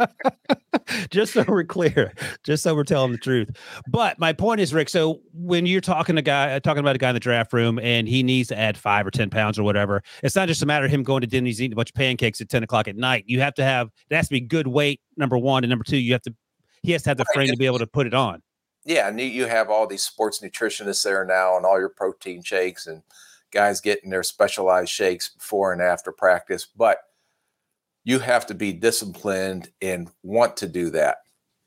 [1.09, 2.13] just so we're clear.
[2.43, 3.49] Just so we're telling the truth.
[3.87, 4.89] But my point is, Rick.
[4.89, 7.79] So when you're talking to guy, uh, talking about a guy in the draft room,
[7.79, 10.65] and he needs to add five or ten pounds or whatever, it's not just a
[10.65, 12.95] matter of him going to Denny's eating a bunch of pancakes at ten o'clock at
[12.95, 13.25] night.
[13.27, 15.01] You have to have it has to be good weight.
[15.17, 16.33] Number one, and number two, you have to
[16.81, 18.41] he has to have the frame to be able to put it on.
[18.85, 22.85] Yeah, and you have all these sports nutritionists there now, and all your protein shakes
[22.85, 23.01] and
[23.53, 26.97] guys getting their specialized shakes before and after practice, but
[28.03, 31.17] you have to be disciplined and want to do that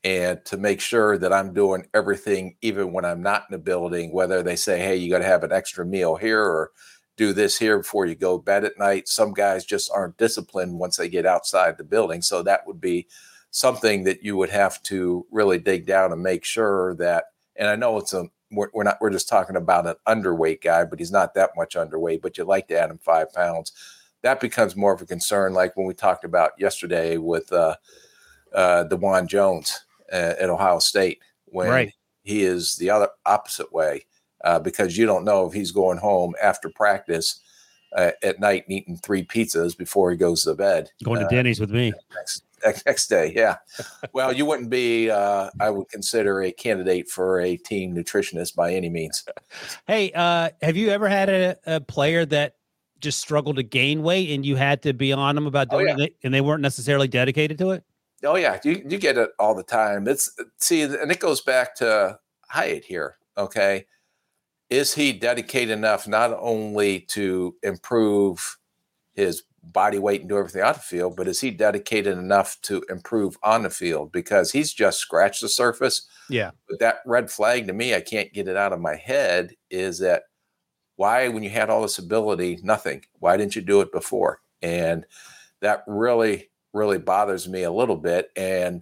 [0.03, 4.13] and to make sure that I'm doing everything even when I'm not in the building,
[4.13, 6.71] whether they say, hey, you got to have an extra meal here or
[7.17, 9.07] do this here before you go bed at night.
[9.07, 12.21] Some guys just aren't disciplined once they get outside the building.
[12.21, 13.07] So that would be
[13.49, 17.75] something that you would have to really dig down and make sure that, and I
[17.75, 21.11] know it's a we're, we're not we're just talking about an underweight guy, but he's
[21.11, 22.21] not that much underweight.
[22.21, 23.71] But you like to add him five pounds.
[24.23, 25.53] that becomes more of a concern.
[25.53, 27.75] Like when we talked about yesterday with uh,
[28.53, 31.93] uh, Dawand Jones uh, at Ohio State, when right.
[32.23, 34.05] he is the other opposite way,
[34.43, 37.41] uh, because you don't know if he's going home after practice
[37.95, 40.89] uh, at night and eating three pizzas before he goes to bed.
[41.03, 42.43] Going to uh, Denny's with me next,
[42.85, 43.33] next day.
[43.35, 43.57] Yeah.
[44.13, 48.73] well, you wouldn't be, uh, I would consider a candidate for a team nutritionist by
[48.73, 49.23] any means.
[49.87, 52.55] Hey, uh, have you ever had a, a player that
[52.99, 55.99] just struggled to gain weight and you had to be on them about Oh, doing
[55.99, 56.05] yeah.
[56.05, 57.83] it and they weren't necessarily dedicated to it?
[58.23, 60.07] Oh yeah, you you get it all the time.
[60.07, 62.17] It's see, and it goes back to
[62.49, 63.17] Hyatt here.
[63.37, 63.85] Okay,
[64.71, 68.57] is he dedicated enough not only to improve
[69.13, 72.83] his body weight and do everything on the field, but is he dedicated enough to
[72.89, 74.11] improve on the field?
[74.11, 76.07] Because he's just scratched the surface.
[76.29, 76.51] Yeah.
[76.69, 79.55] But that red flag to me, I can't get it out of my head.
[79.69, 80.23] Is that
[80.95, 83.03] why, when you had all this ability, nothing?
[83.19, 84.39] Why didn't you do it before?
[84.61, 85.05] And
[85.61, 88.29] that really, really bothers me a little bit.
[88.35, 88.81] And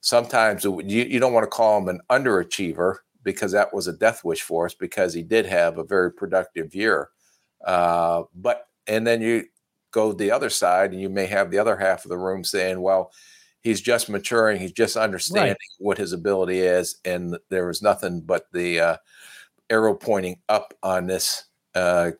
[0.00, 4.24] sometimes you, you don't want to call him an underachiever because that was a death
[4.24, 7.10] wish for us because he did have a very productive year.
[7.66, 9.44] Uh, but, and then you
[9.96, 12.78] go the other side and you may have the other half of the room saying,
[12.80, 13.10] well,
[13.62, 14.60] he's just maturing.
[14.60, 16.98] He's just understanding what his ability is.
[17.06, 18.96] And there was nothing but the uh,
[19.70, 22.10] arrow pointing up on this uh,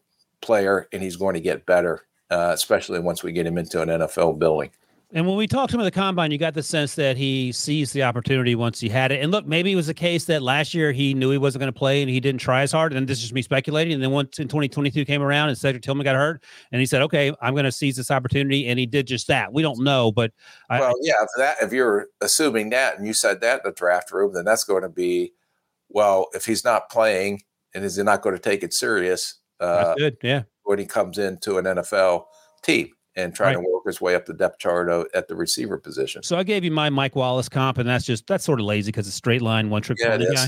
[0.40, 3.90] player, and he's going to get better, uh, especially once we get him into an
[3.90, 4.70] NFL building.
[5.12, 7.52] And when we talked to him at the combine, you got the sense that he
[7.52, 9.22] seized the opportunity once he had it.
[9.22, 11.72] And look, maybe it was a case that last year he knew he wasn't going
[11.72, 12.92] to play and he didn't try as hard.
[12.92, 13.94] And this is just me speculating.
[13.94, 16.42] And then once in 2022 came around and Cedric Tillman got hurt,
[16.72, 19.52] and he said, "Okay, I'm going to seize this opportunity," and he did just that.
[19.52, 20.32] We don't know, but
[20.70, 23.72] I, well, yeah, if that if you're assuming that and you said that in the
[23.72, 25.34] draft room, then that's going to be
[25.88, 26.26] well.
[26.34, 27.42] If he's not playing
[27.74, 30.16] and is he not going to take it serious uh, good.
[30.22, 30.42] Yeah.
[30.64, 32.24] when he comes into an NFL
[32.64, 33.64] team and trying Right.
[33.64, 36.22] to work his way up the depth chart at the receiver position?
[36.22, 38.90] So I gave you my Mike Wallace comp, and that's just that's sort of lazy
[38.92, 40.46] because it's straight line, one trick Yeah, pony guy.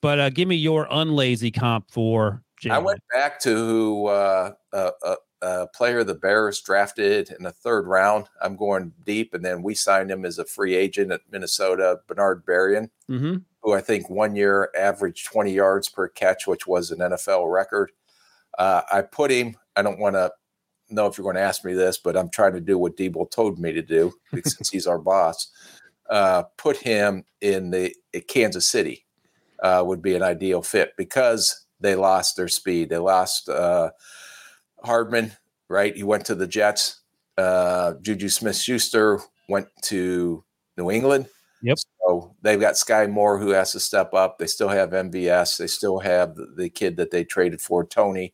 [0.00, 2.42] But uh, give me your unlazy comp for.
[2.70, 7.52] I went back to who uh, a, a, a player the Bears drafted in the
[7.52, 8.26] third round.
[8.42, 12.44] I'm going deep, and then we signed him as a free agent at Minnesota, Bernard
[12.44, 13.44] Berrian, Mhm.
[13.62, 17.92] who I think one year averaged 20 yards per catch, which was an NFL record.
[18.58, 19.56] Uh, I put him.
[19.76, 20.30] I don't want to
[20.90, 23.30] know if you're going to ask me this, but I'm trying to do what Debo
[23.30, 24.12] told me to do
[24.44, 25.50] since he's our boss.
[26.08, 29.06] Uh, put him in the at Kansas City
[29.62, 32.90] uh, would be an ideal fit because they lost their speed.
[32.90, 33.90] They lost uh,
[34.82, 35.32] Hardman,
[35.68, 35.94] right?
[35.94, 37.00] He went to the Jets.
[37.38, 40.44] Uh, Juju Smith Schuster went to
[40.76, 41.28] New England.
[41.62, 41.78] Yep.
[41.78, 44.38] So they've got Skyy Moore who has to step up.
[44.38, 45.58] They still have MVS.
[45.58, 48.32] They still have the, the kid that they traded for, Toney,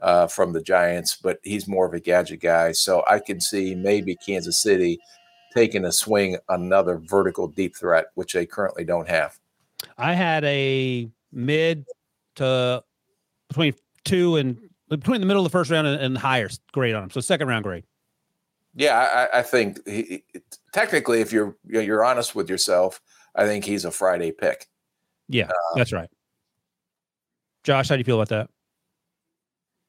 [0.00, 2.72] uh, from the Giants, but he's more of a gadget guy.
[2.72, 4.98] So I can see maybe Kansas City
[5.54, 9.38] taking a swing another vertical deep threat, which they currently don't have.
[9.98, 11.86] I had a mid
[12.36, 12.82] to
[13.48, 17.04] between two and between the middle of the first round and, and higher grade on
[17.04, 17.10] him.
[17.10, 17.84] So second round grade.
[18.74, 20.22] Yeah, I, I think he,
[20.72, 23.00] technically, if you're you're honest with yourself,
[23.34, 24.66] I think he's a Friday pick.
[25.28, 26.10] Yeah, that's right.
[27.64, 28.50] Josh, how do you feel about that?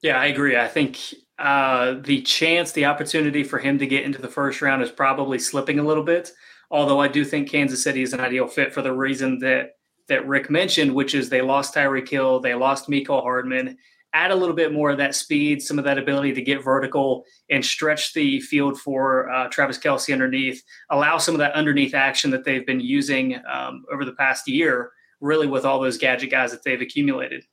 [0.01, 0.57] Yeah, I agree.
[0.57, 0.99] I think
[1.39, 5.39] uh, the chance, the opportunity for him to get into the first round is probably
[5.39, 6.31] slipping a little bit.
[6.69, 9.71] Although I do think Kansas City is an ideal fit for the reason that
[10.07, 13.77] that Rick mentioned, which is they lost Tyreek Hill, they lost Mecole Hardman.
[14.13, 17.25] Add a little bit more of that speed, some of that ability to get vertical
[17.49, 20.63] and stretch the field for uh, Travis Kelce underneath.
[20.89, 24.91] Allow some of that underneath action that they've been using um, over the past year,
[25.19, 27.43] really with all those gadget guys that they've accumulated.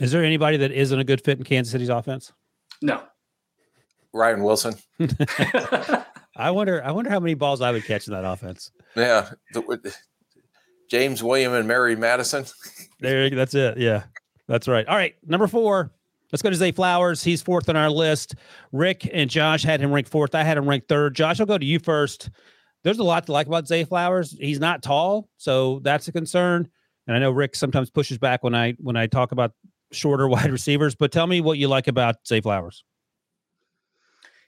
[0.00, 2.32] Is there anybody that isn't a good fit in Kansas City's offense?
[2.82, 3.02] No.
[4.12, 4.74] Ryan Wilson,
[6.36, 6.82] I wonder.
[6.82, 8.70] I wonder how many balls I would catch in that offense.
[8.96, 9.96] yeah, the- with-
[10.90, 12.44] James William and Mary Madison.
[13.00, 13.78] There, that's it.
[13.78, 14.04] Yeah,
[14.48, 14.84] that's right.
[14.88, 15.92] All right, number four.
[16.32, 17.22] Let's go to Zay Flowers.
[17.22, 18.34] He's fourth on our list.
[18.72, 20.34] Rick and Josh had him ranked fourth.
[20.34, 21.14] I had him ranked third.
[21.14, 22.28] Josh, I'll go to you first.
[22.82, 24.32] There's a lot to like about Zay Flowers.
[24.40, 26.68] He's not tall, so that's a concern.
[27.06, 29.52] And I know Rick sometimes pushes back when I when I talk about
[29.92, 30.94] shorter wide receivers.
[30.94, 32.84] But tell me what you like about Zay Flowers.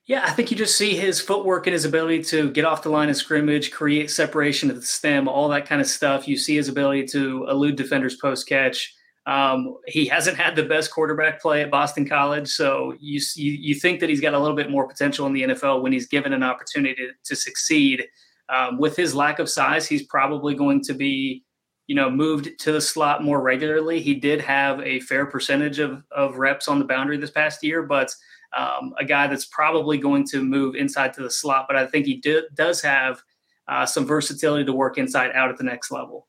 [0.07, 2.89] Yeah, I think you just see his footwork and his ability to get off the
[2.89, 6.27] line of scrimmage, create separation at the stem, all that kind of stuff.
[6.27, 8.93] You see his ability to elude defenders post catch.
[9.27, 13.75] Um, he hasn't had the best quarterback play at Boston College, so you, you you
[13.77, 16.33] think that he's got a little bit more potential in the NFL when he's given
[16.33, 18.05] an opportunity to, to succeed.
[18.49, 21.45] Um, with his lack of size, he's probably going to be,
[21.91, 24.01] you know, moved to the slot more regularly.
[24.01, 27.83] He did have a fair percentage of of reps on the boundary this past year,
[27.83, 28.15] but
[28.57, 32.07] um, a guy that's probably going to move inside to the slot, but I think
[32.07, 33.21] he do, does have
[33.67, 36.29] uh, some versatility to work inside out at the next level.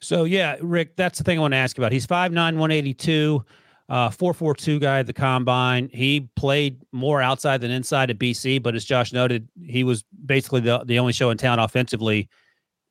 [0.00, 1.92] So yeah, Rick, that's the thing I want to ask about.
[1.92, 3.44] He's 5'9", 182,
[3.90, 5.90] uh, 442 guy at the combine.
[5.92, 10.62] He played more outside than inside at BC, but as Josh noted, he was basically
[10.62, 12.30] the, the only show in town offensively.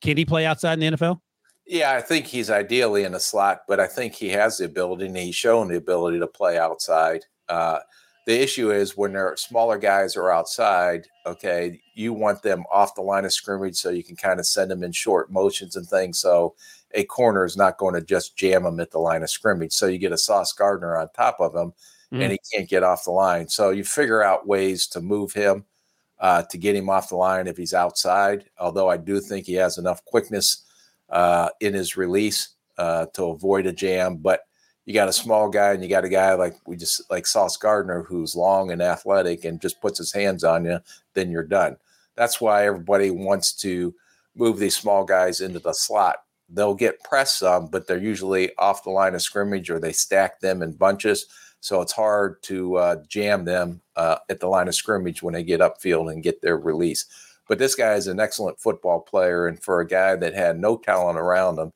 [0.02, 1.19] Can he play outside in the NFL?
[1.70, 5.06] Yeah, I think he's ideally in a slot, but I think he has the ability
[5.06, 7.26] and he's shown the ability to play outside.
[7.48, 7.78] Uh,
[8.26, 12.96] the issue is when there are smaller guys are outside, okay, you want them off
[12.96, 15.88] the line of scrimmage so you can kind of send them in short motions and
[15.88, 16.20] things.
[16.20, 16.56] So
[16.96, 19.72] a corner is not going to just jam them at the line of scrimmage.
[19.72, 21.74] So you get a Sauce Gardner on top of him
[22.12, 22.24] mm.
[22.24, 23.48] and he can't get off the line.
[23.48, 25.66] So you figure out ways to move him
[26.20, 28.46] uh, to get him off the line if he's outside.
[28.58, 30.66] Although I do think he has enough quickness
[31.10, 34.17] uh, in his release uh, to avoid a jam.
[34.17, 34.41] But
[34.86, 37.58] you got a small guy and you got a guy like we just like Sauce
[37.58, 40.80] Gardner who's long and athletic and just puts his hands on you,
[41.13, 41.78] then you're done.
[42.15, 43.93] That's why everybody wants to
[44.36, 46.17] move these small guys into the slot.
[46.50, 50.39] They'll get pressed some, but they're usually off the line of scrimmage or they stack
[50.39, 51.28] them in bunches.
[51.62, 55.43] So it's hard to uh, jam them uh, at the line of scrimmage when they
[55.43, 57.06] get upfield and get their release.
[57.50, 59.48] But this guy is an excellent football player.
[59.48, 61.74] And for a guy that had no talent around him,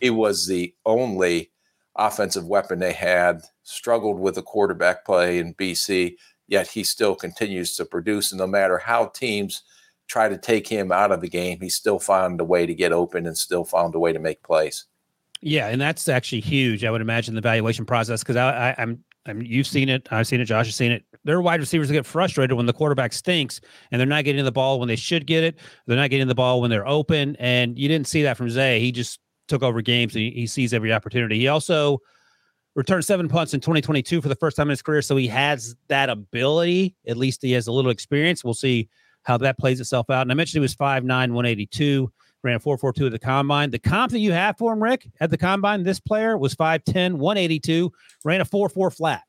[0.00, 1.50] he was the only
[1.96, 6.16] offensive weapon they had, struggled with the quarterback play in BC,
[6.48, 8.32] yet he still continues to produce.
[8.32, 9.62] And no matter how teams
[10.08, 12.92] try to take him out of the game, he still found a way to get
[12.92, 14.86] open and still found a way to make plays.
[15.40, 16.84] Yeah, and that's actually huge.
[16.84, 20.08] I would imagine the valuation process because I, I, I'm I mean, you've seen it.
[20.10, 20.46] I've seen it.
[20.46, 21.04] Josh has seen it.
[21.24, 24.52] There are wide receivers get frustrated when the quarterback stinks and they're not getting the
[24.52, 25.58] ball when they should get it.
[25.86, 27.36] They're not getting the ball when they're open.
[27.38, 28.80] And you didn't see that from Zay.
[28.80, 31.38] He just took over games and he, sees every opportunity.
[31.38, 32.00] He also
[32.74, 35.02] returned seven punts in 2022 for the first time in his career.
[35.02, 36.96] So he has that ability.
[37.06, 38.42] At least he has a little experience.
[38.42, 38.88] We'll see
[39.22, 40.22] how that plays itself out.
[40.22, 43.70] And I mentioned he was 5'9, 182 ran a 442 at the combine.
[43.70, 47.14] The comp that you have for him, Rick, at the combine, this player was 5'10,
[47.14, 47.92] 182,
[48.24, 49.22] ran a 4-4 flat.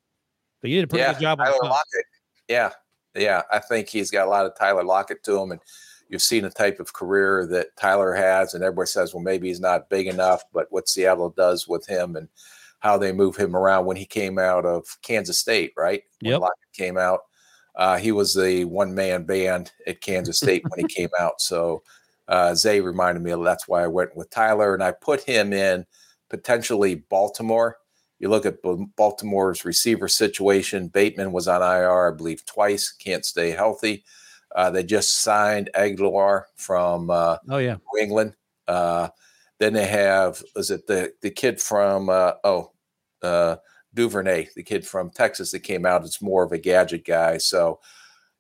[0.63, 2.05] But you did a pretty yeah, good job on Tyler Lockett.
[2.47, 2.71] Yeah.
[3.15, 3.41] Yeah.
[3.51, 5.51] I think he's got a lot of Tyler Lockett to him.
[5.51, 5.59] And
[6.07, 8.53] you've seen the type of career that Tyler has.
[8.53, 12.15] And everybody says, well, maybe he's not big enough, but what Seattle does with him
[12.15, 12.29] and
[12.79, 16.03] how they move him around when he came out of Kansas State, right?
[16.21, 17.19] When Lockett came out.
[17.75, 21.41] Uh, he was the one man band at Kansas State when he came out.
[21.41, 21.83] So
[22.29, 25.51] uh, Zay reminded me of that's why I went with Tyler and I put him
[25.51, 25.85] in
[26.29, 27.79] potentially Baltimore.
[28.23, 30.87] You look at Baltimore's receiver situation.
[30.87, 32.89] Bateman was on IR, I believe, twice.
[32.89, 34.05] Can't stay healthy.
[34.55, 38.33] Uh, they just signed Agholor from uh, oh yeah New England.
[38.65, 39.09] Uh,
[39.59, 42.71] then they have is it the the kid from uh, oh
[43.23, 43.57] uh,
[43.93, 46.05] Duvernay, the kid from Texas that came out.
[46.05, 47.39] It's more of a gadget guy.
[47.39, 47.81] So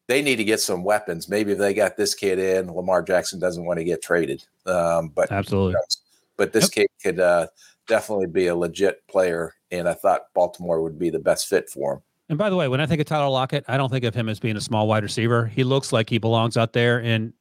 [0.07, 1.27] they need to get some weapons.
[1.27, 4.45] Maybe if they got this kid in, Lamar Jackson doesn't want to get traded.
[4.65, 5.75] Um, but absolutely,
[6.37, 6.71] but this yep.
[6.71, 7.47] kid could uh,
[7.87, 11.93] definitely be a legit player, and I thought Baltimore would be the best fit for
[11.93, 12.01] him.
[12.29, 14.29] And by the way, when I think of Tyler Lockett, I don't think of him
[14.29, 15.45] as being a small wide receiver.
[15.45, 17.33] He looks like he belongs out there, and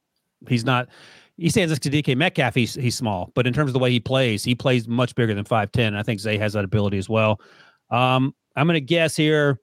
[0.47, 0.89] he's not.
[1.37, 2.53] He stands next to DK Metcalf.
[2.53, 5.33] He's he's small, but in terms of the way he plays, he plays much bigger
[5.33, 5.95] than five ten.
[5.95, 7.41] I think Zay has that ability as well.
[7.89, 9.59] Um, I'm going to guess here,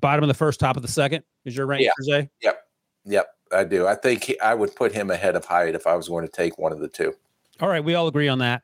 [0.00, 1.92] bottom of the first, top of the second is your rank yeah.
[1.96, 2.30] for Zay.
[2.40, 2.58] Yep,
[3.04, 3.86] yep, I do.
[3.86, 6.32] I think he, I would put him ahead of Hyatt if I was going to
[6.32, 7.14] take one of the two.
[7.60, 8.62] All right, we all agree on that.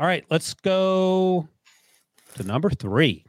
[0.00, 1.46] All right, let's go
[2.36, 3.26] to number three.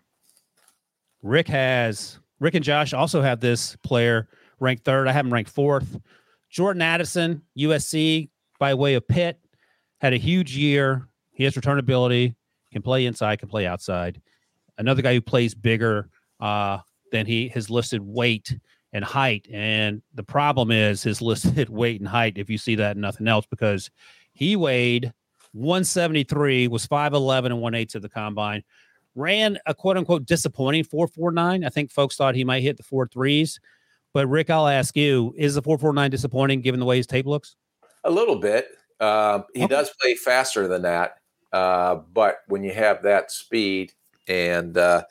[1.21, 4.29] Rick has Rick and Josh also have this player
[4.61, 5.09] ranked third.
[5.09, 5.99] I have him ranked fourth.
[6.49, 9.37] Jordan Addison, USC by way of Pitt,
[9.99, 11.09] had a huge year.
[11.33, 12.35] He has return ability,
[12.71, 14.21] can play inside, can play outside.
[14.77, 16.77] Another guy who plays bigger uh,
[17.11, 18.57] than he his listed weight
[18.93, 19.45] and height.
[19.51, 23.27] And the problem is his listed weight and height, if you see that and nothing
[23.27, 23.91] else, because
[24.31, 25.11] he weighed
[25.53, 28.63] 173, was 5'11 and 1 8 to the combine,
[29.15, 31.63] ran a quote unquote disappointing 449.
[31.63, 33.59] I think folks thought he might hit the four threes.
[34.13, 37.55] But Rick, I'll ask you, is the 449 disappointing given the way his tape looks?
[38.03, 38.67] A little bit.
[38.99, 39.73] Uh, he okay.
[39.73, 41.17] does play faster than that.
[41.53, 43.93] Uh, but when you have that speed
[44.27, 45.03] and uh,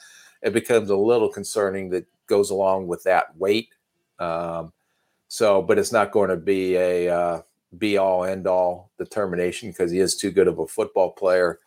[0.43, 3.69] it becomes a little concerning that goes along with that weight.
[4.19, 4.73] Um,
[5.29, 7.43] so, but it's not going to be a uh,
[7.77, 11.59] be all end all determination because he is too good of a football player.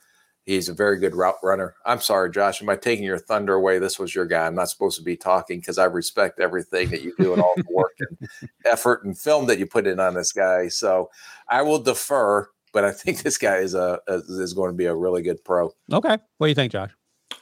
[0.45, 1.75] He's a very good route runner.
[1.85, 2.61] I'm sorry, Josh.
[2.61, 3.79] Am I taking your thunder away?
[3.79, 4.45] This was your guy.
[4.45, 7.53] I'm not supposed to be talking because I respect everything that you do and all
[7.55, 8.29] the work and
[8.65, 10.67] effort and film that you put in on this guy.
[10.67, 11.09] So
[11.47, 14.95] I will defer, but I think this guy is a, is going to be a
[14.95, 15.73] really good pro.
[15.91, 16.17] Okay.
[16.37, 16.91] What do you think, Josh?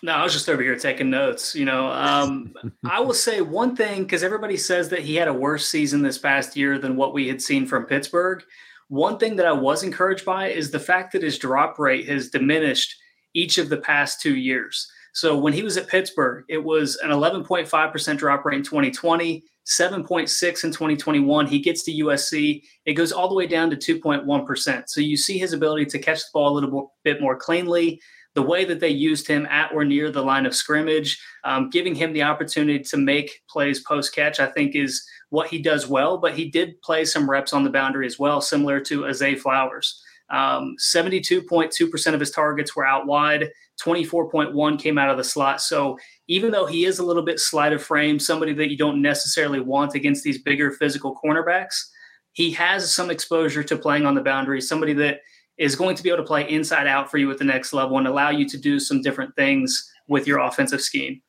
[0.03, 1.53] No, I was just over here taking notes.
[1.55, 2.53] You know, um,
[2.85, 6.17] I will say one thing because everybody says that he had a worse season this
[6.17, 8.43] past year than what we had seen from Pittsburgh.
[8.87, 12.29] One thing that I was encouraged by is the fact that his drop rate has
[12.29, 12.95] diminished
[13.33, 14.91] each of the past two years.
[15.13, 20.63] So when he was at Pittsburgh, it was an 11.5% drop rate in 2020, 7.6
[20.63, 21.47] in 2021.
[21.47, 24.83] He gets to USC, it goes all the way down to 2.1%.
[24.89, 28.01] So you see his ability to catch the ball a little bit more cleanly.
[28.33, 31.95] The way that they used him at or near the line of scrimmage, um, giving
[31.95, 36.17] him the opportunity to make plays post catch, I think is what he does well.
[36.17, 40.01] But he did play some reps on the boundary as well, similar to Zay Flowers.
[40.31, 43.49] Um, 72.2% of his targets were out wide,
[43.83, 45.61] 24.1 came out of the slot.
[45.61, 49.01] So even though he is a little bit slight of frame, somebody that you don't
[49.01, 51.89] necessarily want against these bigger physical cornerbacks,
[52.33, 55.19] he has some exposure to playing on the boundary, somebody that
[55.57, 57.97] is going to be able to play inside out for you at the next level
[57.97, 61.21] and allow you to do some different things with your offensive scheme.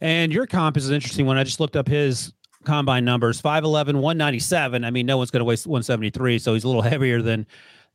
[0.00, 1.36] And your comp is an interesting one.
[1.36, 2.32] I just looked up his
[2.64, 4.84] combine numbers 5'11, 197.
[4.84, 7.46] I mean, no one's going to waste 173, so he's a little heavier than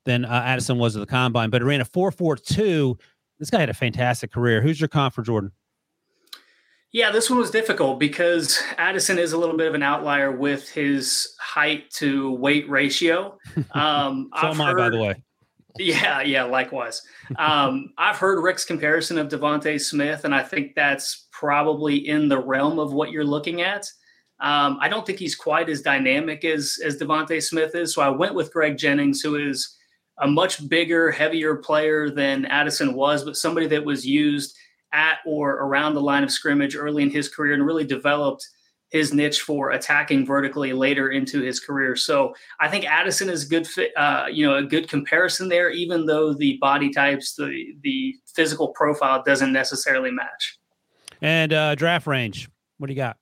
[0.06, 3.00] than uh, Addison was at the combine, but he ran a 4.42.
[3.40, 4.62] This guy had a fantastic career.
[4.62, 5.52] Who's your comp for Jordan?
[6.92, 10.70] Yeah, this one was difficult because Addison is a little bit of an outlier with
[10.70, 13.38] his height to weight ratio.
[13.72, 15.24] Um, so I've am heard, I, by the way.
[15.78, 17.02] Yeah, yeah, likewise.
[17.38, 22.40] Um, I've heard Rick's comparison of DeVonta Smith, and I think that's probably in the
[22.40, 23.86] realm of what you're looking at.
[24.40, 28.10] Um, I don't think he's quite as dynamic as as DeVonta Smith is, so I
[28.10, 29.76] went with Greg Jennings, who is
[30.20, 34.56] a much bigger, heavier player than Addison was, but somebody that was used
[34.94, 38.48] at or around the line of scrimmage early in his career and really developed
[38.96, 41.98] his niche for attacking vertically later into his career.
[41.98, 46.06] So I think Addison is good fit, uh, you know, a good comparison there, even
[46.06, 50.60] though the body types, the the physical profile doesn't necessarily match.
[51.22, 53.18] And uh, draft range, what do you got?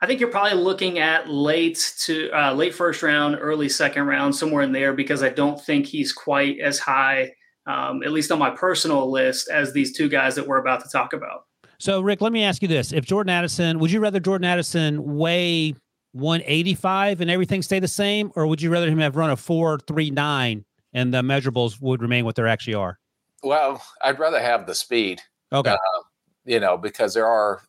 [0.00, 4.36] I think you're probably looking at late to uh, late first round, early second round,
[4.36, 7.32] somewhere in there, because I don't think he's quite as high,
[7.66, 10.90] um, at least on my personal list, as these two guys that we're about to
[10.92, 11.46] talk about.
[11.84, 15.18] So, Rick, let me ask you this: If Jordan Addison, would you rather Jordan Addison
[15.18, 15.74] weigh
[16.12, 20.64] 185 and everything stay the same, or would you rather him have run a 439
[20.94, 22.98] and the measurables would remain what they actually are?
[23.42, 25.20] Well, I'd rather have the speed.
[25.52, 25.72] Okay.
[25.72, 26.02] Uh,
[26.46, 27.60] you know, because there are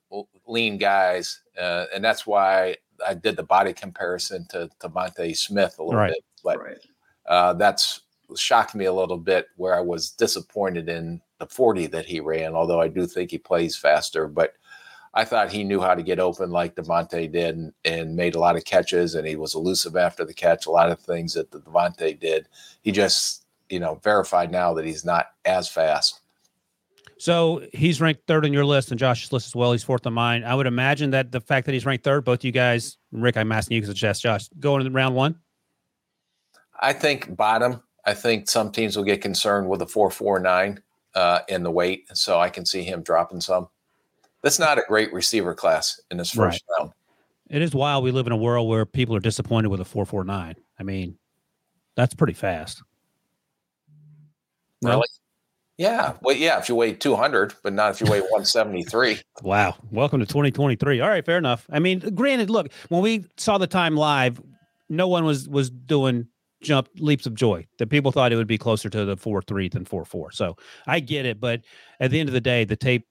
[0.47, 5.75] lean guys, uh, and that's why I did the body comparison to to Monte Smith
[5.77, 6.13] a little right.
[6.13, 6.23] bit.
[6.41, 6.77] But right.
[7.25, 7.99] uh, that's
[8.37, 12.53] shocked me a little bit where I was disappointed in the 40 that he ran,
[12.53, 14.27] although I do think he plays faster.
[14.27, 14.53] But
[15.13, 18.39] I thought he knew how to get open like DeVonta did and, and, made a
[18.39, 20.65] lot of catches, and he was elusive after the catch.
[20.65, 22.47] A lot of things that the DeVonta did.
[22.81, 26.19] He just, you know, verified now that he's not as fast.
[27.17, 29.71] So he's ranked third on your list, and Josh's list as well.
[29.71, 30.43] He's fourth on mine.
[30.43, 33.53] I would imagine that the fact that he's ranked third, both you guys, Rick, I'm
[33.53, 35.39] asking you because it's just Josh, going in round one.
[36.77, 37.81] I think bottom.
[38.05, 40.81] I think some teams will get concerned with a four four nine
[41.15, 43.67] uh, in the weight, so I can see him dropping some.
[44.41, 46.79] That's not a great receiver class in this first right.
[46.79, 46.91] round.
[47.49, 48.03] It is wild.
[48.03, 50.55] We live in a world where people are disappointed with a four four nine.
[50.79, 51.17] I mean,
[51.95, 52.83] that's pretty fast.
[54.81, 55.07] Really?
[55.77, 56.13] Yeah.
[56.21, 59.19] Well, yeah, if you weigh 200, but not if you weigh 173.
[59.41, 59.75] wow.
[59.91, 61.01] Welcome to 2023.
[61.01, 61.65] All right, fair enough.
[61.69, 64.41] I mean, granted, look, when we saw the time live,
[64.87, 66.27] no one was was doing
[66.65, 67.65] jump leaps of joy.
[67.77, 70.33] That people thought it would be closer to the 4-3 than 4-4.
[70.33, 70.57] So,
[70.87, 71.61] I get it, but
[71.99, 73.07] at the end of the day, the tape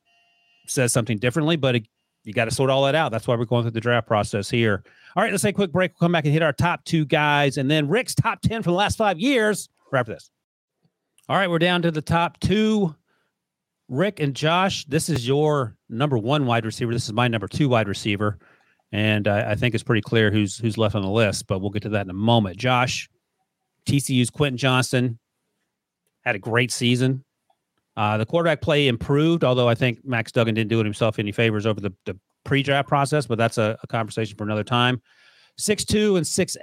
[0.66, 1.88] says something differently, but it,
[2.24, 3.12] you got to sort all that out.
[3.12, 4.82] That's why we're going through the draft process here.
[5.16, 5.92] All right, let's take a quick break.
[5.92, 8.70] We'll come back and hit our top two guys and then Rick's top 10 for
[8.70, 9.68] the last 5 years.
[9.92, 10.30] Right after this.
[11.26, 12.94] All right, we're down to the top two.
[13.88, 16.92] Rick and Josh, this is your number one wide receiver.
[16.92, 18.38] This is my number two wide receiver,
[18.92, 21.46] and I, I think it's pretty clear who's who's left on the list.
[21.46, 22.58] But we'll get to that in a moment.
[22.58, 23.08] Josh,
[23.86, 25.18] TCU's Quentin Johnston
[26.24, 27.24] had a great season.
[27.96, 31.32] Uh, the quarterback play improved, although I think Max Duggan didn't do it himself any
[31.32, 33.26] favors over the, the pre-draft process.
[33.26, 35.00] But that's a, a conversation for another time.
[35.56, 36.56] Six two and six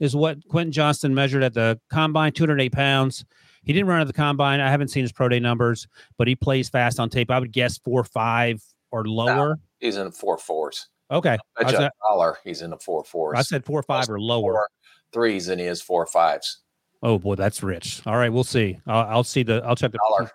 [0.00, 3.24] is what Quentin Johnston measured at the combine, 208 pounds.
[3.62, 4.60] He didn't run at the combine.
[4.60, 5.86] I haven't seen his pro day numbers,
[6.16, 7.30] but he plays fast on tape.
[7.30, 9.50] I would guess four five or lower.
[9.50, 10.88] No, he's in four fours.
[11.10, 11.38] Okay.
[11.56, 13.38] I bet dollar he's in the four fours.
[13.38, 14.52] I said four five or lower.
[14.52, 14.68] Four
[15.12, 16.60] threes and he is four fives.
[17.02, 18.02] Oh boy, that's rich.
[18.06, 18.78] All right, we'll see.
[18.86, 19.62] I'll, I'll see the.
[19.64, 20.30] I'll check the dollar.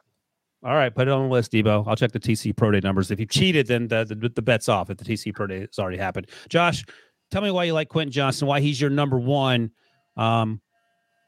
[0.63, 1.85] All right, put it on the list, Debo.
[1.85, 3.11] I'll check the TC Pro Day numbers.
[3.11, 4.89] If you cheated, then the, the, the bet's off.
[4.89, 6.85] If the TC Pro Day has already happened, Josh,
[7.31, 8.47] tell me why you like Quentin Johnston.
[8.47, 9.71] Why he's your number one
[10.15, 10.61] um,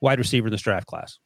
[0.02, 1.20] wide receiver in this draft class.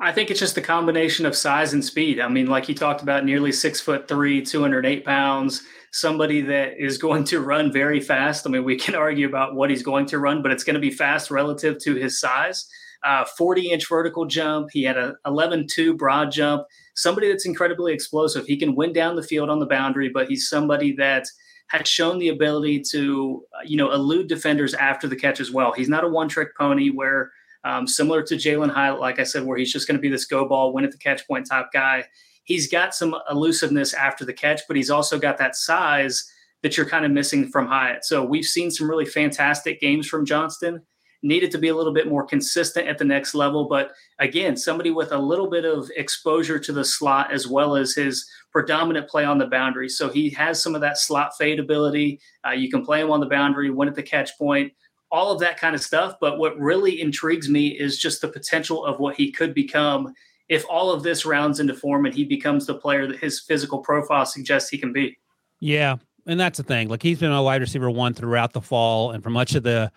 [0.00, 2.20] I think it's just a combination of size and speed.
[2.20, 6.98] I mean, like you talked about, nearly six foot three, 208 pounds, somebody that is
[6.98, 8.46] going to run very fast.
[8.46, 10.80] I mean, we can argue about what he's going to run, but it's going to
[10.80, 12.68] be fast relative to his size.
[13.04, 14.68] Uh, 40 inch vertical jump.
[14.72, 16.64] He had a 11 2 broad jump.
[16.94, 18.46] Somebody that's incredibly explosive.
[18.46, 21.26] He can win down the field on the boundary, but he's somebody that
[21.68, 25.72] had shown the ability to, you know, elude defenders after the catch as well.
[25.72, 27.30] He's not a one trick pony where
[27.68, 30.24] um, similar to Jalin Hyatt, like I said, where he's just going to be this
[30.24, 32.06] go ball, win at the catch point type guy.
[32.44, 36.88] He's got some elusiveness after the catch, but he's also got that size that you're
[36.88, 38.06] kind of missing from Hyatt.
[38.06, 40.80] So we've seen some really fantastic games from Johnston.
[41.22, 43.68] Needed to be a little bit more consistent at the next level.
[43.68, 47.92] But again, somebody with a little bit of exposure to the slot as well as
[47.92, 49.90] his predominant play on the boundary.
[49.90, 52.18] So he has some of that slot fade ability.
[52.46, 54.72] Uh, you can play him on the boundary, win at the catch point,
[55.10, 56.14] all of that kind of stuff.
[56.20, 60.14] But what really intrigues me is just the potential of what he could become
[60.48, 63.78] if all of this rounds into form and he becomes the player that his physical
[63.78, 65.16] profile suggests he can be.
[65.60, 65.96] Yeah.
[66.26, 66.88] And that's the thing.
[66.88, 69.90] Like he's been a wide receiver one throughout the fall and for much of the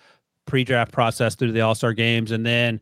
[0.46, 2.32] pre draft process through the All Star games.
[2.32, 2.82] And then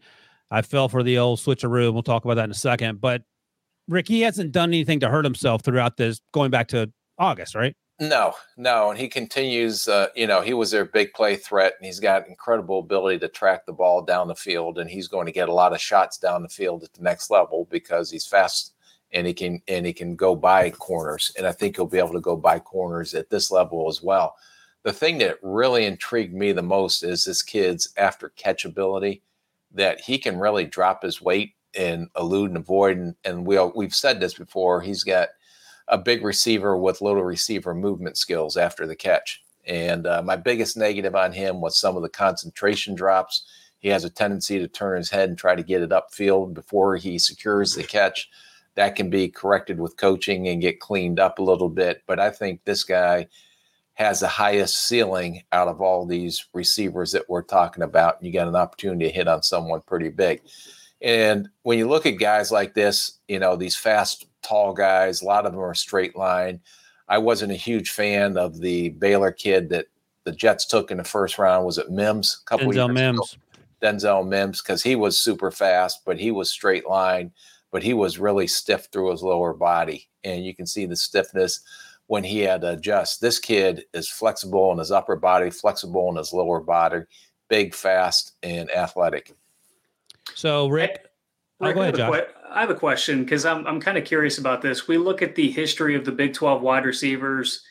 [0.52, 1.94] I fell for the old switcheroo.
[1.94, 3.02] We'll talk about that in a second.
[3.02, 3.24] But
[3.88, 7.76] Rick, he hasn't done anything to hurt himself throughout this going back to August, right?
[8.02, 9.88] No, no, and he continues.
[9.90, 13.28] Uh, you know, he was their big play threat, and he's got incredible ability to
[13.28, 16.18] track the ball down the field, and he's going to get a lot of shots
[16.18, 18.74] down the field at the next level because he's fast
[19.12, 22.14] and he can and he can go by corners, and I think he'll be able
[22.14, 24.36] to go by corners at this level as well.
[24.84, 29.24] The thing that really intrigued me the most is this kid's after catch ability,
[29.74, 33.96] that he can really drop his weight and elude and avoid, and, and we we've
[33.96, 34.80] said this before.
[34.80, 35.30] He's got
[35.90, 39.44] a big receiver with little receiver movement skills after the catch.
[39.66, 43.46] And uh, my biggest negative on him was some of the concentration drops.
[43.80, 46.96] He has a tendency to turn his head and try to get it upfield before
[46.96, 48.30] he secures the catch.
[48.76, 52.04] That can be corrected with coaching and get cleaned up a little bit.
[52.08, 53.28] But I think this guy
[53.96, 58.24] has the highest ceiling out of all these receivers that we're talking about.
[58.24, 60.42] You got an opportunity to hit on someone pretty big.
[61.02, 65.22] And when you look at guys like this, you know, these fast tall guys.
[65.22, 66.60] A lot of them are straight line.
[67.08, 69.88] I wasn't a huge fan of the Baylor kid that
[70.24, 71.66] the Jets took in the first round.
[71.66, 72.42] Was it Mims?
[72.42, 73.34] A couple Denzel Mims.
[73.34, 73.44] Ago.
[73.82, 77.32] Denzel Mims, because he was super fast, but he was straight line,
[77.72, 80.08] but he was really stiff through his lower body.
[80.24, 81.62] And you can see the stiffness
[82.08, 83.22] when he had to adjust.
[83.22, 87.02] This kid is flexible in his upper body, flexible in his lower body,
[87.48, 89.34] big, fast, and athletic.
[90.36, 91.06] So, Rick,
[91.62, 92.24] oh, go ahead, Josh.
[92.52, 94.88] I have a question because I'm I'm kind of curious about this.
[94.88, 97.62] We look at the history of the Big 12 wide receivers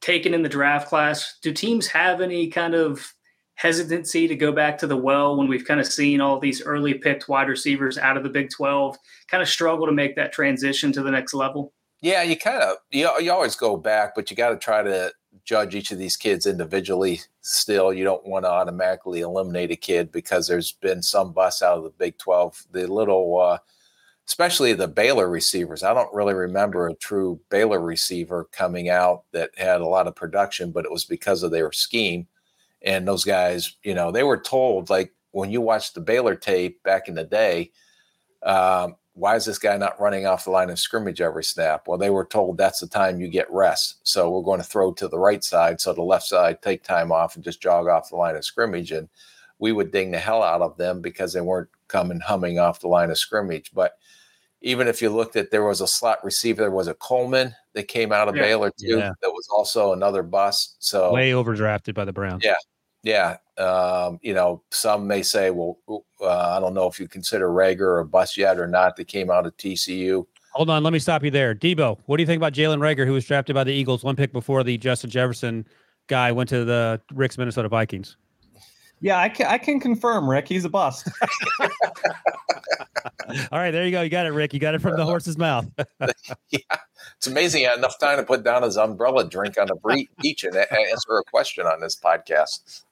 [0.00, 1.38] taken in the draft class.
[1.42, 3.14] Do teams have any kind of
[3.54, 6.94] hesitancy to go back to the well when we've kind of seen all these early
[6.94, 8.96] picked wide receivers out of the Big 12
[9.30, 11.72] kind of struggle to make that transition to the next level?
[12.00, 15.12] Yeah, you kind of you, you always go back, but you got to try to
[15.44, 17.20] judge each of these kids individually.
[17.40, 21.78] Still, you don't want to automatically eliminate a kid because there's been some bust out
[21.78, 22.66] of the Big 12.
[22.72, 23.58] The little uh,
[24.26, 25.82] especially the Baylor receivers.
[25.82, 30.14] I don't really remember a true Baylor receiver coming out that had a lot of
[30.14, 32.26] production, but it was because of their scheme.
[32.82, 36.82] And those guys, you know, they were told, like when you watch the Baylor tape
[36.82, 37.72] back in the day,
[38.42, 41.86] um, why is this guy not running off the line of scrimmage every snap?
[41.86, 44.00] Well, they were told that's the time you get rest.
[44.04, 45.80] So we're going to throw to the right side.
[45.80, 48.90] So the left side take time off and just jog off the line of scrimmage.
[48.90, 49.08] And
[49.58, 52.88] we would ding the hell out of them because they weren't coming humming off the
[52.88, 53.70] line of scrimmage.
[53.74, 53.98] But
[54.62, 57.88] even if you looked at there was a slot receiver, there was a Coleman that
[57.88, 58.42] came out of yeah.
[58.42, 58.98] Baylor too.
[58.98, 59.12] Yeah.
[59.20, 60.76] That was also another bust.
[60.78, 62.44] So way overdrafted by the Browns.
[62.44, 62.54] Yeah,
[63.02, 63.36] yeah.
[63.58, 65.78] Um, you know, some may say, well,
[66.20, 68.96] uh, I don't know if you consider Reagor a bust yet or not.
[68.96, 70.26] That came out of TCU.
[70.52, 71.98] Hold on, let me stop you there, Debo.
[72.06, 74.32] What do you think about Jalen Reagor, who was drafted by the Eagles one pick
[74.32, 75.66] before the Justin Jefferson
[76.08, 78.16] guy went to the Rick's Minnesota Vikings?
[79.00, 80.46] Yeah, I can, I can confirm, Rick.
[80.48, 81.08] He's a bust.
[83.50, 84.02] All right, there you go.
[84.02, 84.54] You got it, Rick.
[84.54, 85.66] You got it from the horse's mouth.
[86.50, 86.58] yeah,
[87.16, 87.60] it's amazing.
[87.60, 91.18] He had enough time to put down his umbrella drink on the beach and answer
[91.18, 92.82] a question on this podcast.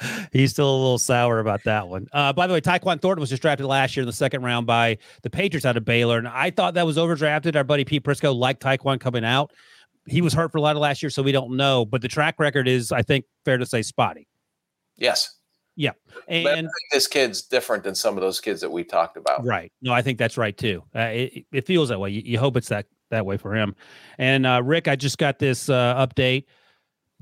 [0.32, 2.08] He's still a little sour about that one.
[2.12, 4.66] Uh, by the way, Tyquan Thornton was just drafted last year in the second round
[4.66, 7.56] by the Patriots out of Baylor, and I thought that was overdrafted.
[7.56, 9.52] Our buddy Pete Prisco liked Tyquan coming out.
[10.06, 11.84] He was hurt for a lot of last year, so we don't know.
[11.84, 14.26] But the track record is, I think, fair to say, spotty.
[14.96, 15.36] Yes.
[15.76, 15.92] Yeah.
[16.28, 19.44] And this kid's different than some of those kids that we talked about.
[19.44, 19.72] Right.
[19.80, 20.82] No, I think that's right too.
[20.94, 22.10] Uh, it, it feels that way.
[22.10, 23.74] You, you, hope it's that that way for him.
[24.18, 26.44] And uh, Rick, I just got this uh, update.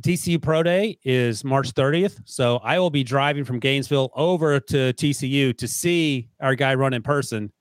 [0.00, 2.20] TCU Pro Day is March 30th.
[2.24, 6.94] So I will be driving from Gainesville over to TCU to see our guy run
[6.94, 7.52] in person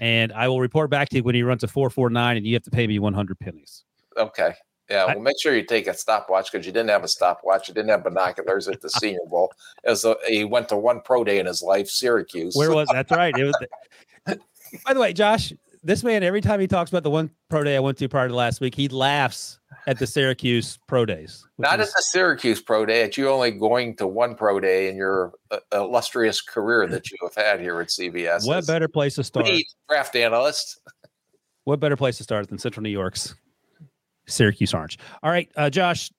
[0.00, 2.46] and I will report back to you when he runs a four four nine, and
[2.46, 3.84] you have to pay me one hundred pennies.
[4.16, 4.54] Okay.
[4.90, 7.68] Yeah, well, make sure you take a stopwatch because you didn't have a stopwatch.
[7.68, 9.52] You didn't have binoculars at the Senior Bowl.
[9.84, 12.56] As he went to one pro day in his life, Syracuse.
[12.56, 13.36] Where was that's right?
[13.36, 13.54] It was.
[14.86, 17.76] By the way, Josh, this man every time he talks about the one pro day
[17.76, 19.58] I went to prior to last week, he laughs
[19.88, 21.46] at the Syracuse pro days.
[21.56, 23.02] Not is, at the Syracuse pro day.
[23.02, 27.16] At you only going to one pro day in your uh, illustrious career that you
[27.22, 28.46] have had here at CBS.
[28.46, 29.48] What better place to start?
[29.88, 30.78] Draft analyst.
[31.64, 33.34] What better place to start than Central New York's
[34.26, 34.98] Syracuse Orange?
[35.22, 36.10] All right, uh, Josh,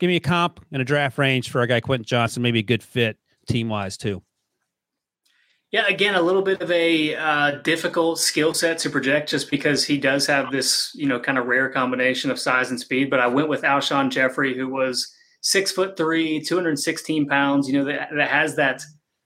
[0.00, 2.42] give me a comp and a draft range for our guy Quentin Johnston.
[2.42, 4.22] Maybe a good fit team wise too.
[5.70, 9.84] Yeah, again, a little bit of a uh, difficult skill set to project just because
[9.84, 13.10] he does have this, you know, kind of rare combination of size and speed.
[13.10, 17.84] But I went with Alshon Jeffery, who was six foot three, 216 pounds, you know,
[17.84, 18.82] that, that has that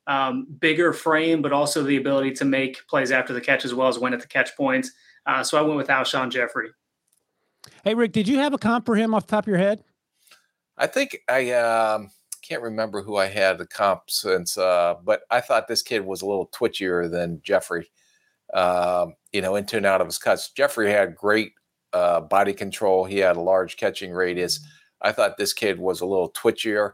[0.08, 3.86] um, bigger frame, but also the ability to make plays after the catch as well
[3.86, 4.90] as win at the catch points.
[5.26, 6.70] Uh, so I went with Alshon Jeffery.
[7.84, 9.84] Hey, Rick, did you have a comp for him off the top of your head?
[10.76, 11.52] I think I.
[11.52, 12.10] Um
[12.52, 16.20] can't remember who I had the comp since, uh, but I thought this kid was
[16.20, 17.90] a little twitchier than Jeffery.
[18.52, 20.50] Um, you know, into and out of his cuts.
[20.50, 21.52] Jeffery had great
[21.94, 23.06] uh, body control.
[23.06, 24.60] He had a large catching radius.
[25.00, 26.92] I thought this kid was a little twitchier.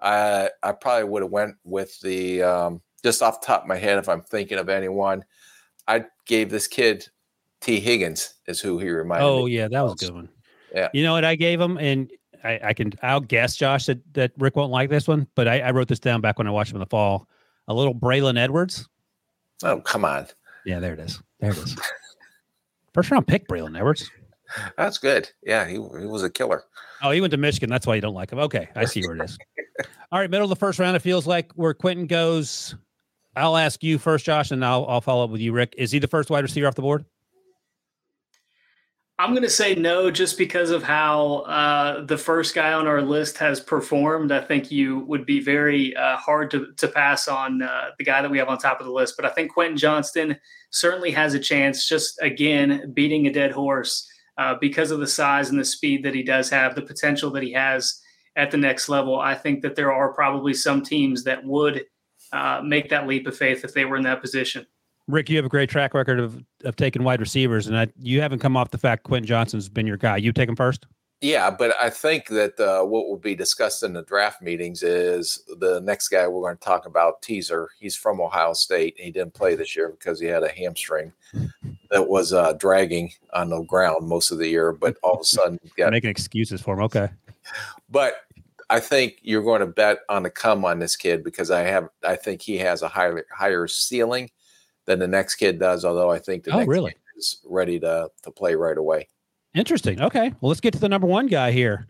[0.00, 3.76] I I probably would have went with the um, just off the top of my
[3.76, 5.24] head if I'm thinking of anyone.
[5.86, 7.06] I gave this kid
[7.60, 9.42] Tee Higgins is who he reminded oh, me.
[9.42, 10.28] Oh yeah, that was a good one.
[10.74, 10.88] Yeah.
[10.92, 12.10] You know what I gave him, and
[12.46, 15.60] I, I, can I'll guess Josh that, that Rick won't like this one, but I,
[15.60, 17.28] I, wrote this down back when I watched him in the fall.
[17.68, 18.88] A little Braylon Edwards.
[19.64, 20.26] Oh come on!
[20.64, 21.20] Yeah, there it is.
[21.40, 21.76] There it is.
[22.94, 24.10] First round pick, Braylon Edwards.
[24.76, 25.28] That's good.
[25.42, 26.64] Yeah, he, he was a killer.
[27.02, 27.68] Oh, he went to Michigan.
[27.68, 28.38] That's why you don't like him.
[28.38, 29.38] Okay, I see where it is.
[30.12, 30.96] All right, middle of the first round.
[30.96, 32.76] It feels like where Quentin goes.
[33.34, 35.74] I'll ask you first, Josh, and I'll I'll follow up with you, Rick.
[35.76, 37.04] Is he the first wide receiver off the board?
[39.18, 43.00] I'm going to say no, just because of how uh, the first guy on our
[43.00, 44.30] list has performed.
[44.30, 48.20] I think you would be very uh, hard to, to pass on uh, the guy
[48.20, 49.14] that we have on top of the list.
[49.16, 50.36] But I think Quentin Johnston
[50.70, 54.06] certainly has a chance, just again, beating a dead horse
[54.36, 57.42] uh, because of the size and the speed that he does have, the potential that
[57.42, 58.02] he has
[58.36, 59.18] at the next level.
[59.18, 61.86] I think that there are probably some teams that would
[62.34, 64.66] uh, make that leap of faith if they were in that position.
[65.08, 68.20] Rick, you have a great track record of, of taking wide receivers, and I, you
[68.20, 70.16] haven't come off the fact Quentin Johnston's been your guy.
[70.16, 70.86] You take him first?
[71.22, 75.42] Yeah, but I think that uh, what will be discussed in the draft meetings is
[75.60, 77.70] the next guy we're going to talk about, Teaser.
[77.80, 78.96] He's from Ohio State.
[78.98, 81.12] He didn't play this year because he had a hamstring
[81.90, 85.24] that was uh, dragging on the ground most of the year, but all of a
[85.24, 86.82] sudden, got, making excuses for him.
[86.82, 87.08] Okay,
[87.88, 88.26] but
[88.68, 91.88] I think you're going to bet on the come on this kid because I have
[92.04, 94.30] I think he has a higher higher ceiling
[94.86, 95.84] than the next kid does.
[95.84, 96.92] Although I think the oh, next really?
[96.92, 99.08] kid is ready to to play right away.
[99.54, 100.00] Interesting.
[100.00, 101.86] Okay, well let's get to the number one guy here.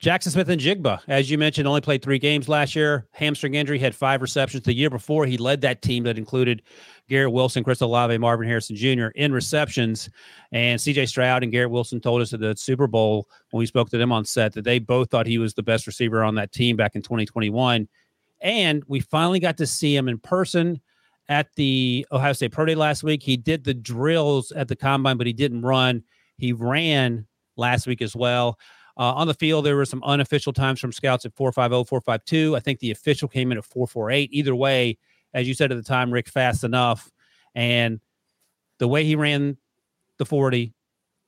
[0.00, 3.08] Jaxon Smith-Njigba, as you mentioned, only played three games last year.
[3.10, 4.62] Hamstring injury, had five receptions.
[4.62, 6.62] The year before, he led that team that included
[7.08, 9.06] Garrett Wilson, Chris Olave, Marvin Harrison Jr.
[9.16, 10.08] in receptions.
[10.52, 13.90] And CJ Stroud and Garrett Wilson told us at the Super Bowl when we spoke
[13.90, 16.52] to them on set that they both thought he was the best receiver on that
[16.52, 17.88] team back in 2021.
[18.40, 20.80] And we finally got to see him in person
[21.28, 23.22] at the Ohio State Pro Day last week.
[23.22, 26.02] He did the drills at the combine, but he didn't run.
[26.36, 27.26] He ran
[27.56, 28.58] last week as well.
[28.96, 32.56] Uh, on the field, there were some unofficial times from scouts at 450, 452.
[32.56, 34.30] I think the official came in at 448.
[34.32, 34.98] Either way,
[35.34, 37.10] as you said at the time, Rick, fast enough.
[37.54, 38.00] And
[38.78, 39.56] the way he ran
[40.18, 40.74] the 40,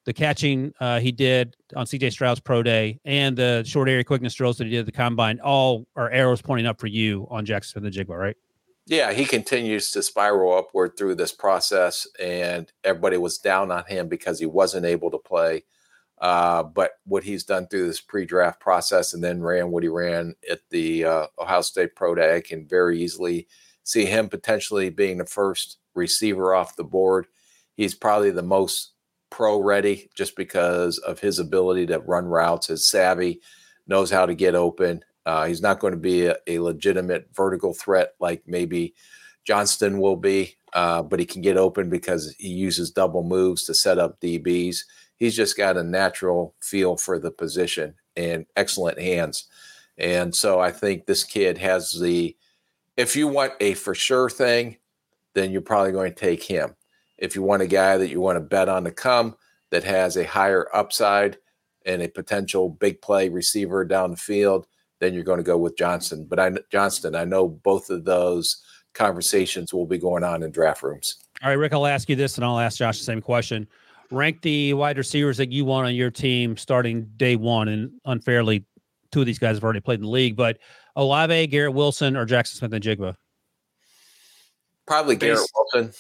[0.05, 4.35] the catching uh, he did on CJ Stroud's pro day, and the short area quickness
[4.35, 7.47] drills that he did at the combine, all are arrows pointing up for you on
[7.47, 8.37] Jaxon Smith-Njigba, right?
[8.91, 14.09] Yeah, he continues to spiral upward through this process, and everybody was down on him
[14.09, 15.63] because he wasn't able to play.
[16.21, 20.35] Uh, but what he's done through this pre-draft process, and then ran what he ran
[20.51, 23.47] at the uh, Ohio State Pro Day, I can very easily
[23.85, 27.29] see him potentially being the first receiver off the board.
[27.77, 28.95] He's probably the most
[29.31, 33.41] pro ready just because of his ability to run routes, his savvy,
[33.87, 37.73] knows how to get open, uh, he's not going to be a, a, legitimate vertical
[37.73, 38.95] threat like maybe
[39.45, 43.75] Johnston will be, uh, but he can get open because he uses double moves to
[43.75, 44.79] set up DBs.
[45.15, 49.47] He's just got a natural feel for the position and excellent hands.
[49.99, 52.37] And so I think this kid has the,
[52.97, 54.79] if you want a for sure thing,
[55.35, 56.75] then you're probably going to take him.
[57.19, 59.37] If you want a guy that you want to bet on to come
[59.71, 61.39] that has a higher upside
[61.87, 64.67] and a potential big play receiver down the field,
[65.01, 66.27] then you're going to go with Johnson.
[66.29, 68.63] But I Johnston, I know both of those
[68.95, 71.17] conversations will be going on in draft rooms.
[71.43, 73.67] All right, Rick, I'll ask you this and I'll ask Josh the same question.
[74.11, 77.69] Rank the wide receivers that you want on your team starting day one.
[77.69, 78.65] And unfairly,
[79.13, 80.59] two of these guys have already played in the league, but
[80.97, 83.15] Olave, Garrett Wilson, or Jaxon Smith-Njigba?
[84.87, 85.93] Probably Garrett Wilson.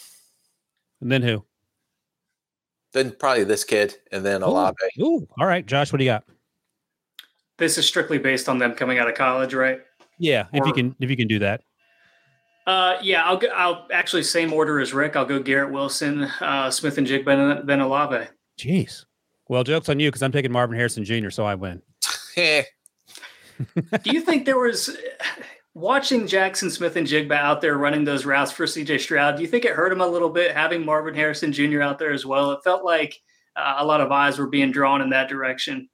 [1.00, 1.44] And then who?
[2.92, 4.76] Then probably this kid, and then Olave.
[5.00, 6.24] Ooh, ooh, all right, Josh, what do you got?
[7.60, 9.80] This is strictly based on them coming out of college, right?
[10.18, 11.62] Yeah, if you can, if you can do that.
[12.66, 15.16] Uh, yeah, I'll I'll actually same order as Rick.
[15.16, 18.26] I'll go Garrett Wilson, uh, Smith-Njigba, and then Olave.
[18.58, 19.04] Jeez.
[19.48, 21.82] Well, joke's on you because I'm taking Marvin Harrison Jr., so I win.
[22.36, 22.64] do
[24.04, 24.96] you think there was
[25.74, 29.36] watching Jaxon Smith-Njigba out there running those routes for CJ Stroud?
[29.36, 31.82] Do you think it hurt him a little bit having Marvin Harrison Jr.
[31.82, 32.52] out there as well?
[32.52, 33.18] It felt like
[33.56, 35.88] uh, a lot of eyes were being drawn in that direction.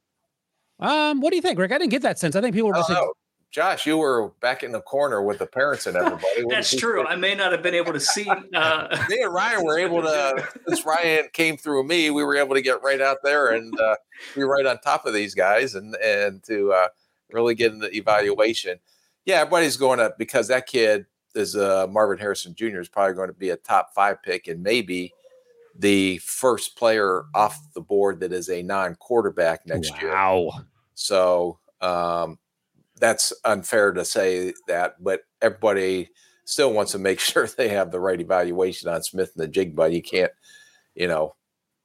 [0.79, 1.73] Um, what do you think, Rick?
[1.73, 2.37] I didn't get that sense.
[2.37, 2.91] I think people were just.
[2.91, 3.15] Oh,
[3.51, 6.45] Josh, you were back in the corner with the parents and everybody.
[6.49, 7.07] That's true.
[7.07, 8.29] I may not have been able to see.
[8.29, 9.05] Uh...
[9.09, 10.47] me and Ryan were able to.
[10.69, 13.97] Since Ryan came through me, we were able to get right out there and uh,
[14.35, 16.89] be right on top of these guys and and to uh,
[17.33, 18.79] really get in the evaluation.
[19.25, 22.81] Yeah, everybody's going up because that kid is uh, Marvin Harrison Jr.
[22.81, 25.13] is probably going to be a top five pick and maybe
[25.79, 29.99] the first player off the board that is a non-quarterback next wow.
[30.01, 30.13] year.
[30.13, 30.51] Wow.
[30.95, 32.39] So um,
[32.99, 36.11] that's unfair to say that, but everybody
[36.45, 39.77] still wants to make sure they have the right evaluation on Smith and the jig,
[39.77, 40.33] but You can't,
[40.95, 41.35] you know,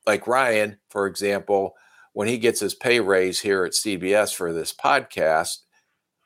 [0.07, 1.75] like Ryan, for example,
[2.13, 5.59] when he gets his pay raise here at CBS for this podcast,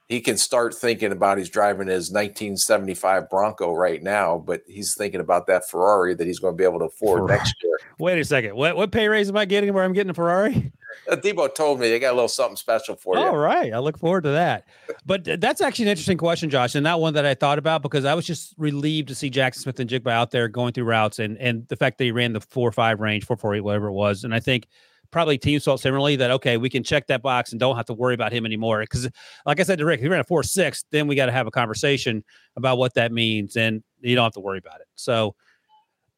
[0.08, 5.20] he can start thinking about he's driving his 1975 Bronco right now, but he's thinking
[5.20, 7.38] about that Ferrari that he's going to be able to afford Ferrari.
[7.38, 7.80] next year.
[8.00, 8.56] Wait a second.
[8.56, 10.72] What what pay raise am I getting where I'm getting a Ferrari?
[11.10, 13.22] Debo told me they got a little something special for you.
[13.22, 13.74] All right.
[13.74, 14.66] I look forward to that.
[15.06, 18.06] But that's actually an interesting question, Josh, and that one that I thought about because
[18.06, 21.68] I was just relieved to see Jaxon Smith-Njigba out there going through routes and and
[21.68, 24.24] the fact that he ran the four five range, four four eight, whatever it was.
[24.24, 24.68] And I think
[25.16, 27.94] probably teams felt similarly that okay, we can check that box and don't have to
[27.94, 28.82] worry about him anymore.
[28.82, 29.10] Because,
[29.46, 31.32] like I said to Rick, if he ran a four six, then we got to
[31.32, 32.22] have a conversation
[32.58, 34.88] about what that means, and you don't have to worry about it.
[34.96, 35.34] So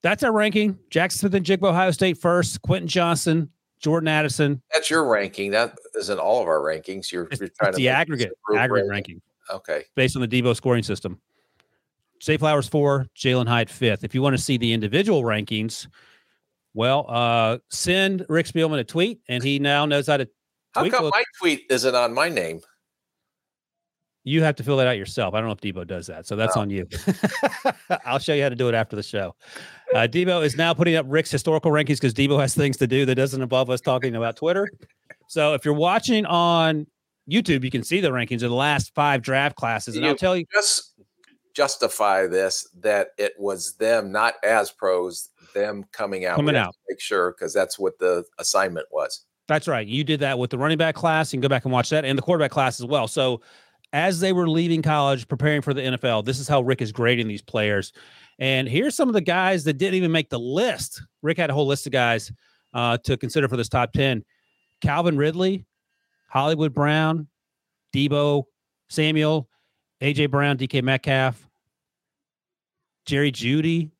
[0.01, 0.79] that's our ranking.
[0.89, 2.63] Jaxon Smith-Njigba, Ohio State first.
[2.63, 4.63] Quentin Johnston, Jordan Addison.
[4.73, 5.51] That's your ranking.
[5.51, 7.11] That isn't all of our rankings.
[7.11, 9.21] You're, you're trying to the aggregate aggregate ranking.
[9.21, 9.21] ranking.
[9.51, 11.21] Okay, based on the Debo scoring system.
[12.23, 14.03] Zay Flowers four, Jalin Hyatt fifth.
[14.03, 15.87] If you want to see the individual rankings,
[16.77, 20.29] well, uh, send Rick Spielman a tweet, and he now knows how to.
[20.73, 22.61] How come my tweet isn't on my name?
[24.23, 25.33] You have to fill that out yourself.
[25.33, 26.85] I don't know if Debo does that, so that's on you.
[28.05, 29.33] I'll show you how to do it after the show.
[29.95, 33.07] Uh, Debo is now putting up Rick's historical rankings because Debo has things to do
[33.07, 34.69] that doesn't involve us talking about Twitter.
[35.29, 36.85] So if you're watching on
[37.27, 40.17] YouTube, you can see the rankings of the last five draft classes, and you I'll
[40.17, 40.93] tell you just
[41.55, 46.35] justify this that it was them, not as pros, them coming out.
[46.35, 46.75] Coming out.
[46.87, 49.25] Make sure because that's what the assignment was.
[49.47, 49.87] That's right.
[49.87, 51.31] You did that with the running back class.
[51.31, 53.07] You can go back and watch that and the quarterback class as well.
[53.07, 53.41] So
[53.93, 57.27] as they were leaving college, preparing for the NFL, this is how Rick is grading
[57.27, 57.93] these players.
[58.39, 61.01] And here's some of the guys that didn't even make the list.
[61.21, 62.31] Rick had a whole list of guys
[62.73, 64.23] uh, to consider for this top 10.
[64.81, 65.65] Calvin Ridley,
[66.27, 67.27] Hollywood Brown,
[67.95, 68.43] Deebo,
[68.89, 69.49] Samuel,
[70.01, 71.49] AJ Brown, DK Metcalf,
[73.05, 73.91] Jerry Jeudy.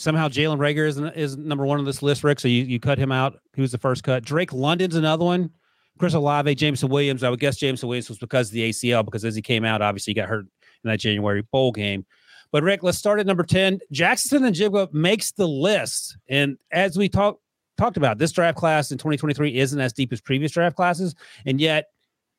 [0.00, 2.40] Somehow Jalen Reagor is, is number one on this list, Rick.
[2.40, 3.38] So you, you cut him out.
[3.54, 4.24] He was the first cut.
[4.24, 5.50] Drake London's another one.
[5.98, 7.22] Chris Olave, Jameson Williams.
[7.22, 9.82] I would guess Jameson Williams was because of the ACL, because as he came out,
[9.82, 10.46] obviously he got hurt
[10.84, 12.06] in that January bowl game.
[12.50, 13.80] But Rick, let's start at number 10.
[13.92, 16.16] Jackson and Jibba makes the list.
[16.30, 17.42] And as we talked
[17.76, 21.60] talked about, this draft class in 2023 isn't as deep as previous draft classes, and
[21.60, 21.88] yet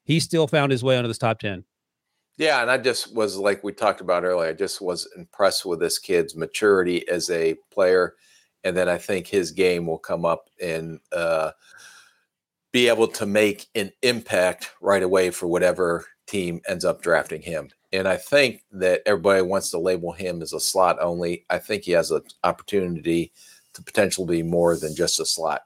[0.03, 1.63] he still found his way onto this top 10.
[2.41, 4.49] Yeah, and I just was like we talked about earlier.
[4.49, 8.15] I just was impressed with this kid's maturity as a player,
[8.63, 11.51] and then I think his game will come up and uh,
[12.71, 17.69] be able to make an impact right away for whatever team ends up drafting him.
[17.93, 21.45] And I think that everybody wants to label him as a slot only.
[21.51, 23.33] I think he has an opportunity
[23.73, 25.61] to potentially be more than just a slot.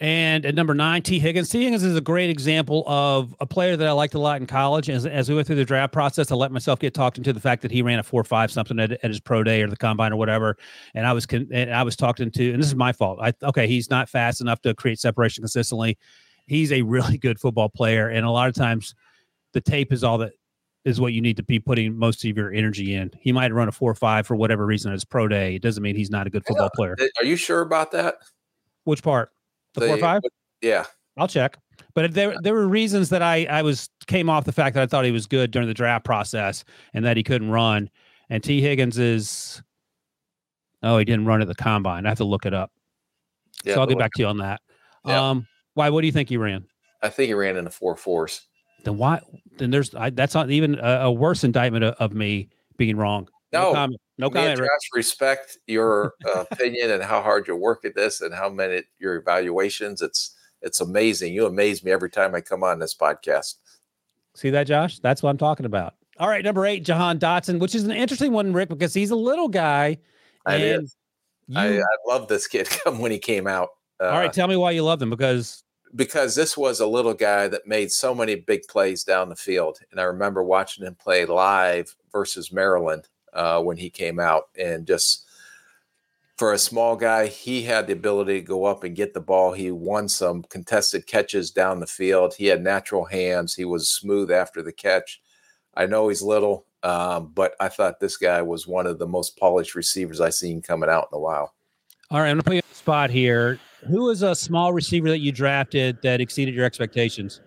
[0.00, 1.50] And at number nine, Tee Higgins.
[1.50, 4.46] Tee Higgins is a great example of a player that I liked a lot in
[4.46, 4.88] college.
[4.88, 7.40] As, as we went through the draft process, I let myself get talked into the
[7.40, 9.76] fact that he ran a four five something at, at his pro day or the
[9.76, 10.56] combine or whatever.
[10.94, 13.18] And I was con- and I was talked into, and this is my fault.
[13.20, 15.98] I okay, he's not fast enough to create separation consistently.
[16.46, 18.94] He's a really good football player, and a lot of times,
[19.52, 20.32] the tape is all that
[20.86, 23.10] is what you need to be putting most of your energy in.
[23.20, 25.56] He might run a four five for whatever reason at his pro day.
[25.56, 26.96] It doesn't mean he's not a good football player.
[27.18, 28.14] Are you sure about that?
[28.84, 29.30] Which part?
[29.74, 30.22] The, four five?
[30.60, 30.86] Yeah.
[31.16, 31.58] I'll check.
[31.94, 34.86] But there there were reasons that I I was came off the fact that I
[34.86, 36.64] thought he was good during the draft process
[36.94, 37.90] and that he couldn't run.
[38.28, 39.62] And Tee Higgins is
[40.82, 42.06] Oh, he didn't run at the combine.
[42.06, 42.72] I have to look it up.
[43.64, 44.60] Yeah, so I'll get back to you on that.
[45.04, 45.30] Yeah.
[45.30, 45.90] Um, why?
[45.90, 46.64] What do you think he ran?
[47.02, 48.46] I think he ran in the four fours.
[48.84, 49.20] Then why?
[49.58, 52.48] Then there's I, that's not even a, a worse indictment of, of me
[52.78, 53.28] being wrong.
[53.52, 54.00] No, comment.
[54.18, 54.58] No Me and comment.
[54.58, 58.82] Josh respect your uh, opinion and how hard you work at this and how many
[58.98, 60.02] your evaluations.
[60.02, 61.32] It's it's amazing.
[61.32, 63.54] You amaze me every time I come on this podcast.
[64.34, 64.98] See that, Josh?
[65.00, 65.94] That's what I'm talking about.
[66.18, 69.16] All right, number eight, Jahan Dotson, which is an interesting one, Rick, because he's a
[69.16, 69.98] little guy.
[70.46, 70.96] And is.
[71.54, 73.70] I, you- I love this kid when he came out.
[73.98, 77.14] Uh, all right, tell me why you love him because because this was a little
[77.14, 79.78] guy that made so many big plays down the field.
[79.90, 84.44] And I remember watching him play live versus Maryland uh, when he came out.
[84.58, 85.26] And just
[86.36, 89.52] for a small guy, he had the ability to go up and get the ball.
[89.52, 92.34] He won some contested catches down the field.
[92.34, 93.54] He had natural hands.
[93.54, 95.20] He was smooth after the catch.
[95.74, 99.36] I know he's little, um, but I thought this guy was one of the most
[99.36, 101.54] polished receivers I've seen coming out in a while.
[102.10, 103.60] all right, I'm gonna put you on the spot here.
[103.86, 107.40] Who is a small receiver that you drafted that exceeded your expectations?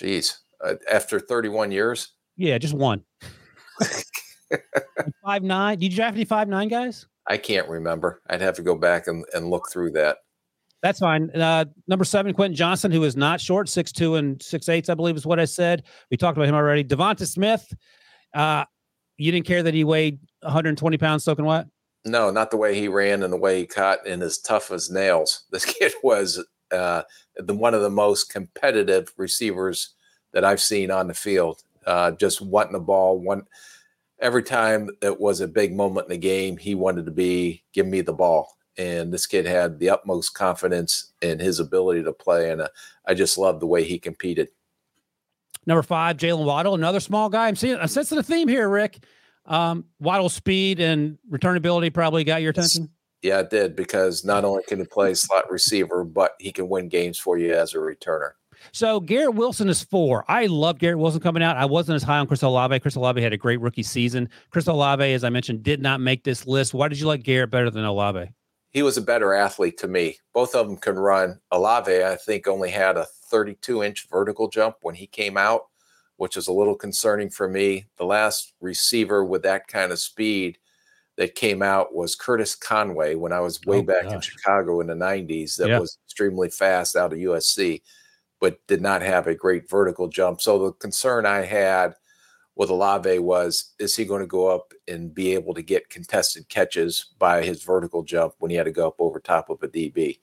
[0.00, 3.02] Jeez, uh, after 31 years, Yeah, just one.
[5.24, 5.78] five nine.
[5.78, 7.06] Did you draft any five nine guys?
[7.26, 8.22] I can't remember.
[8.28, 10.18] I'd have to go back and, and look through that.
[10.82, 11.30] That's fine.
[11.30, 14.94] Uh, number seven, Quentin Johnston, who is not short, six two and six eighths, I
[14.94, 15.82] believe is what I said.
[16.10, 16.84] We talked about him already.
[16.84, 17.66] DeVonta Smith.
[18.34, 18.64] Uh,
[19.16, 21.66] you didn't care that he weighed 120 pounds soaking wet.
[22.04, 24.90] No, not the way he ran and the way he caught and as tough as
[24.90, 25.44] nails.
[25.50, 27.02] This kid was uh,
[27.36, 29.94] the one of the most competitive receivers
[30.32, 31.62] that I've seen on the field.
[31.86, 33.18] Uh, just wanting the ball.
[33.18, 33.42] One
[34.20, 37.86] every time it was a big moment in the game, he wanted to be give
[37.86, 38.56] me the ball.
[38.78, 42.68] And this kid had the utmost confidence in his ability to play, and uh,
[43.06, 44.48] I just loved the way he competed.
[45.66, 47.48] Number five, Jaylen Waddle, another small guy.
[47.48, 49.04] I'm seeing I'm sensing a theme here, Rick.
[49.46, 52.90] Um, Waddle's speed and returnability probably got your attention.
[53.22, 56.88] Yeah, it did because not only can he play slot receiver, but he can win
[56.88, 58.32] games for you as a returner.
[58.72, 60.24] So Garrett Wilson is four.
[60.28, 61.56] I love Garrett Wilson coming out.
[61.56, 62.80] I wasn't as high on Chris Olave.
[62.80, 64.28] Chris Olave had a great rookie season.
[64.50, 66.74] Chris Olave, as I mentioned, did not make this list.
[66.74, 68.28] Why did you like Garrett better than Olave?
[68.70, 70.18] He was a better athlete to me.
[70.34, 71.40] Both of them can run.
[71.50, 75.62] Olave, I think, only had a 32 inch vertical jump when he came out,
[76.16, 77.86] which is a little concerning for me.
[77.96, 80.58] The last receiver with that kind of speed
[81.16, 84.20] that came out was Curtis Conway when I was way Oh, back in.
[84.20, 85.78] Chicago in the 90s, that Yeah.
[85.78, 87.80] was extremely fast out of USC,
[88.40, 90.40] but did not have a great vertical jump.
[90.40, 91.94] So the concern I had
[92.56, 96.48] with Olave was is he going to go up and be able to get contested
[96.48, 99.68] catches by his vertical jump when he had to go up over top of a
[99.68, 100.18] DB?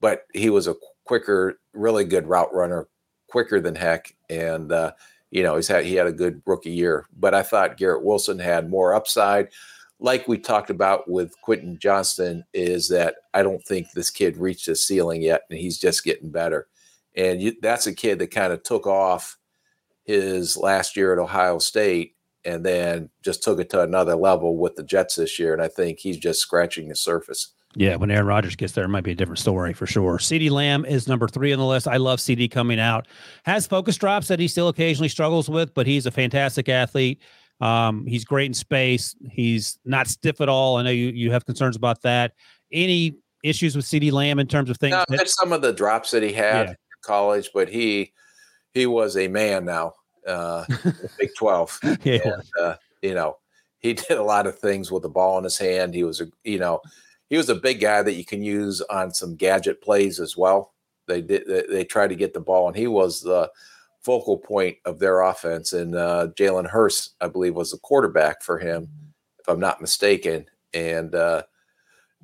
[0.00, 2.88] But he was a quicker, really good route runner,
[3.28, 4.92] quicker than heck, and uh,
[5.30, 7.06] you know he's had he had a good rookie year.
[7.16, 9.48] But I thought Garrett Wilson had more upside.
[9.98, 14.66] Like we talked about with Quentin Johnston, is that I don't think this kid reached
[14.66, 16.68] his ceiling yet, and he's just getting better.
[17.16, 19.38] And you, that's a kid that kind of took off
[20.04, 22.14] his last year at Ohio State
[22.44, 25.52] and then just took it to another level with the Jets this year.
[25.52, 27.52] And I think he's just scratching the surface.
[27.74, 30.16] Yeah, when Aaron Rodgers gets there, it might be a different story for sure.
[30.18, 31.86] CeeDee Lamb is number three on the list.
[31.86, 33.06] I love CeeDee coming out.
[33.44, 37.20] Has focus drops that he still occasionally struggles with, but he's a fantastic athlete.
[37.60, 39.14] Um, he's great in space.
[39.30, 40.76] He's not stiff at all.
[40.76, 42.32] I know you you have concerns about that.
[42.72, 44.92] Any issues with CeeDee Lamb in terms of things?
[44.92, 48.12] Now, that- some of the drops that he had college, but he
[48.74, 49.94] he was a man now,
[50.26, 50.64] uh,
[51.18, 51.80] Big 12.
[52.04, 53.38] yeah, and, uh, you know,
[53.78, 55.94] he did a lot of things with the ball in his hand.
[55.94, 56.80] He was a, you know,
[57.30, 60.74] he was a big guy that you can use on some gadget plays as well.
[61.06, 63.50] They did, they, they tried to get the ball, and he was the
[64.02, 65.72] focal point of their offense.
[65.72, 68.88] And uh, Jalen Hurts, I believe, was the quarterback for him,
[69.38, 71.42] if I'm not mistaken, and uh,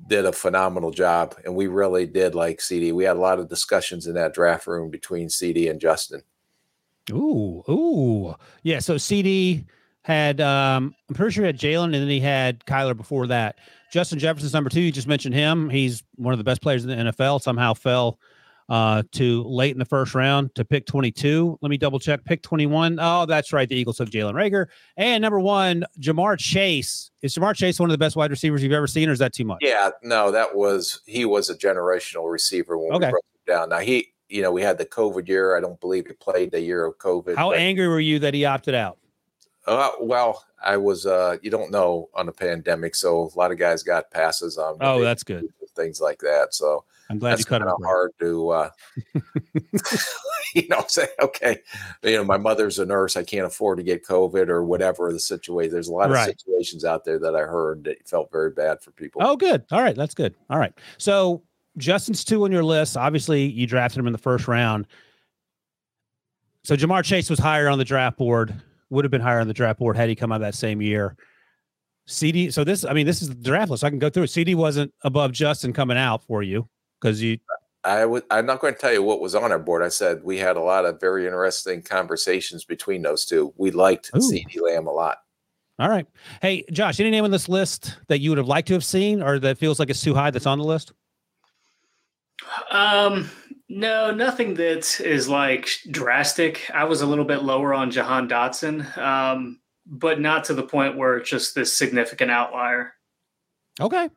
[0.07, 1.35] did a phenomenal job.
[1.45, 2.93] And we really did like CeeDee.
[2.93, 6.23] We had a lot of discussions in that draft room between CeeDee and Justin.
[7.11, 8.79] Ooh, ooh, yeah.
[8.79, 9.65] So CeeDee
[10.03, 13.57] had, um, I'm pretty sure he had Jalen, and then he had Kyler before that.
[13.91, 14.81] Justin Jefferson's number two.
[14.81, 15.69] You just mentioned him.
[15.69, 17.41] He's one of the best players in the NFL.
[17.41, 18.19] Somehow fell
[18.69, 21.59] uh, to late in the first round to pick 22.
[21.61, 22.23] Let me double check.
[22.23, 22.97] Pick 21.
[23.01, 23.67] Oh, that's right.
[23.67, 24.67] The Eagles took Jalen Reagor.
[24.97, 27.11] And number one, Ja'Marr Chase.
[27.21, 29.33] Is Ja'Marr Chase one of the best wide receivers you've ever seen, or is that
[29.33, 29.59] too much?
[29.61, 33.07] Yeah, no, that was he was a generational receiver when Okay.
[33.07, 33.69] we broke it down.
[33.69, 35.55] Now he, you know, we had the COVID year.
[35.57, 37.35] I don't believe he played the year of COVID.
[37.35, 38.97] How but- angry were you that he opted out?
[39.65, 41.05] Uh, well, I was.
[41.05, 44.75] Uh, you don't know on the pandemic, so a lot of guys got passes on.
[44.81, 45.45] Oh, that's good.
[45.75, 46.53] things like that.
[46.53, 48.69] So I'm glad you cut it hard to, uh,
[50.55, 51.59] you know, say, okay,
[52.03, 53.17] you know, my mother's a nurse.
[53.17, 55.73] I can't afford to get COVID or whatever the situation.
[55.73, 56.29] There's a lot right.
[56.29, 59.21] of situations out there that I heard that felt very bad for people.
[59.23, 59.65] Oh, good.
[59.71, 59.95] All right.
[59.95, 60.35] That's good.
[60.49, 60.73] All right.
[60.97, 61.43] So
[61.77, 62.95] Justin's two on your list.
[62.95, 64.87] Obviously, you drafted him in the first round.
[66.63, 68.55] So Ja'Marr Chase was higher on the draft board,
[68.89, 71.17] would have been higher on the draft board had he come out that same year.
[72.07, 72.53] CeeDee.
[72.53, 73.83] So this, I mean, this is the draft list.
[73.83, 74.27] I can go through it.
[74.27, 76.67] CeeDee wasn't above Justin coming out for you
[77.03, 77.37] because you.
[77.83, 78.23] I would.
[78.31, 79.83] I'm not going to tell you what was on our board.
[79.83, 83.53] I said we had a lot of very interesting conversations between those two.
[83.57, 84.19] We liked Ooh.
[84.19, 85.17] CeeDee Lamb a lot.
[85.79, 86.07] All right.
[86.41, 89.21] Hey, Josh, any name on this list that you would have liked to have seen,
[89.21, 90.93] or that feels like it's too high that's on the list?
[92.71, 93.29] Um,
[93.67, 96.69] no, nothing that is like drastic.
[96.73, 98.97] I was a little bit lower on Jahan Dotson.
[98.97, 102.93] Um, but not to the point where it's just this significant outlier.
[103.81, 104.09] Okay.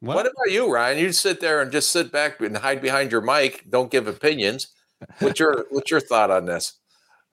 [0.00, 0.98] Well, what about you, Ryan?
[0.98, 3.64] You sit there and just sit back and hide behind your mic.
[3.68, 4.68] Don't give opinions.
[5.18, 6.74] What's your What's your thought on this?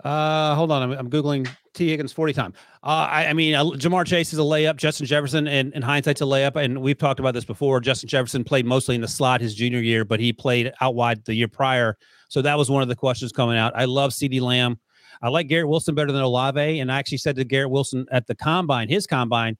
[0.03, 0.83] Uh, hold on.
[0.83, 2.53] I'm, I'm googling Tee Higgins forty time.
[2.83, 4.77] Uh, I, I mean, uh, Ja'Marr Chase is a layup.
[4.77, 6.55] Justin Jefferson, and in hindsight's a layup.
[6.55, 7.79] And we've talked about this before.
[7.81, 11.23] Justin Jefferson played mostly in the slot his junior year, but he played out wide
[11.25, 11.97] the year prior.
[12.29, 13.73] So that was one of the questions coming out.
[13.75, 14.79] I love CeeDee Lamb.
[15.21, 16.79] I like Garrett Wilson better than Olave.
[16.79, 19.57] And I actually said to Garrett Wilson at the combine, his combine,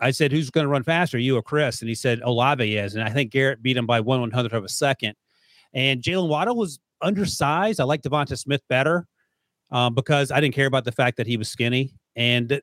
[0.00, 1.80] I said, who's going to run faster, you or Chris?
[1.80, 2.94] And he said, Olave is.
[2.94, 5.14] And I think Garrett beat him by one one hundredth of a second.
[5.74, 7.80] And Jaylen Waddle was undersized.
[7.80, 9.06] I like DeVonta Smith better
[9.70, 11.94] um, because I didn't care about the fact that he was skinny.
[12.16, 12.60] And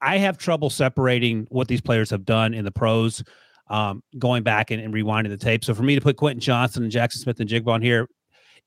[0.00, 3.22] I have trouble separating what these players have done in the pros,
[3.68, 5.64] um, going back and, and, rewinding the tape.
[5.64, 8.08] So for me to put Quentin Johnston and Jaxon Smith-Njigba on here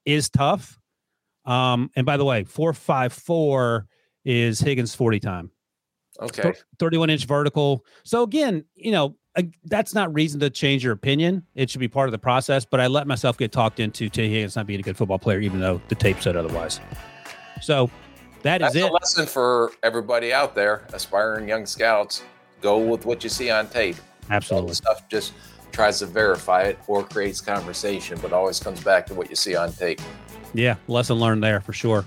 [0.06, 0.78] is tough.
[1.46, 3.88] Um, and by the way, four five four
[4.26, 5.50] is Higgins forty time.
[6.22, 7.86] Okay, thirty one inch vertical.
[8.04, 9.16] So again, you know,
[9.66, 11.44] that's not reason to change your opinion.
[11.56, 12.66] It should be part of the process.
[12.66, 15.40] But I let myself get talked into Tee Higgins not being a good football player,
[15.40, 16.80] even though the tape said otherwise.
[17.62, 17.90] So
[18.44, 18.84] that that's it.
[18.84, 22.24] a lesson for everybody out there, aspiring young scouts.
[22.62, 23.96] Go with what you see on tape.
[24.30, 24.76] Absolutely.
[24.76, 25.34] Stuff just
[25.72, 29.56] tries to verify it or creates conversation, but always comes back to what you see
[29.56, 30.02] on tape.
[30.54, 32.06] Yeah, lesson learned there for sure.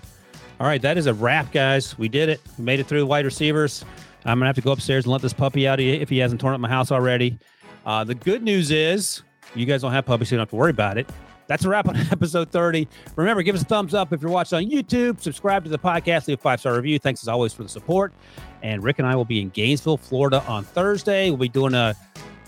[0.61, 1.98] All right, that is a wrap, guys.
[1.98, 2.40] We did it.
[2.59, 3.84] We made it through the wide receivers.
[4.24, 6.55] I'm gonna have to go upstairs and let this puppy out if he hasn't torn
[6.55, 7.38] up my house already.
[7.84, 9.22] Uh, the good news is
[9.55, 11.09] you guys don't have puppies, so you don't have to worry about it.
[11.46, 12.88] That's a wrap on episode 30.
[13.16, 15.20] Remember, give us a thumbs up if you're watching on YouTube.
[15.20, 16.26] Subscribe to the podcast.
[16.28, 16.98] Leave a five star review.
[16.98, 18.14] Thanks as always for the support.
[18.62, 21.28] And Rick and I will be in Gainesville, Florida on Thursday.
[21.28, 21.94] We'll be doing a,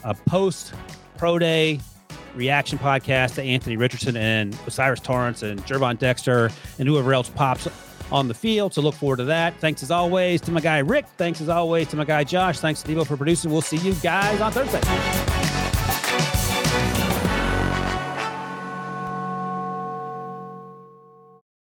[0.05, 0.73] a post
[1.19, 1.81] pro day
[2.35, 7.67] reaction podcast to Anthony Richardson and O'Cyrus Torrence and Gervon Dexter and whoever else pops
[8.11, 8.75] on the field.
[8.75, 9.59] So look forward to that.
[9.61, 11.07] Thanks as always to my guy Rick.
[11.17, 12.59] Thanks as always to my guy Josh.
[12.59, 13.51] Thanks to Debo for producing.
[13.51, 15.36] We'll see you guys on Thursday.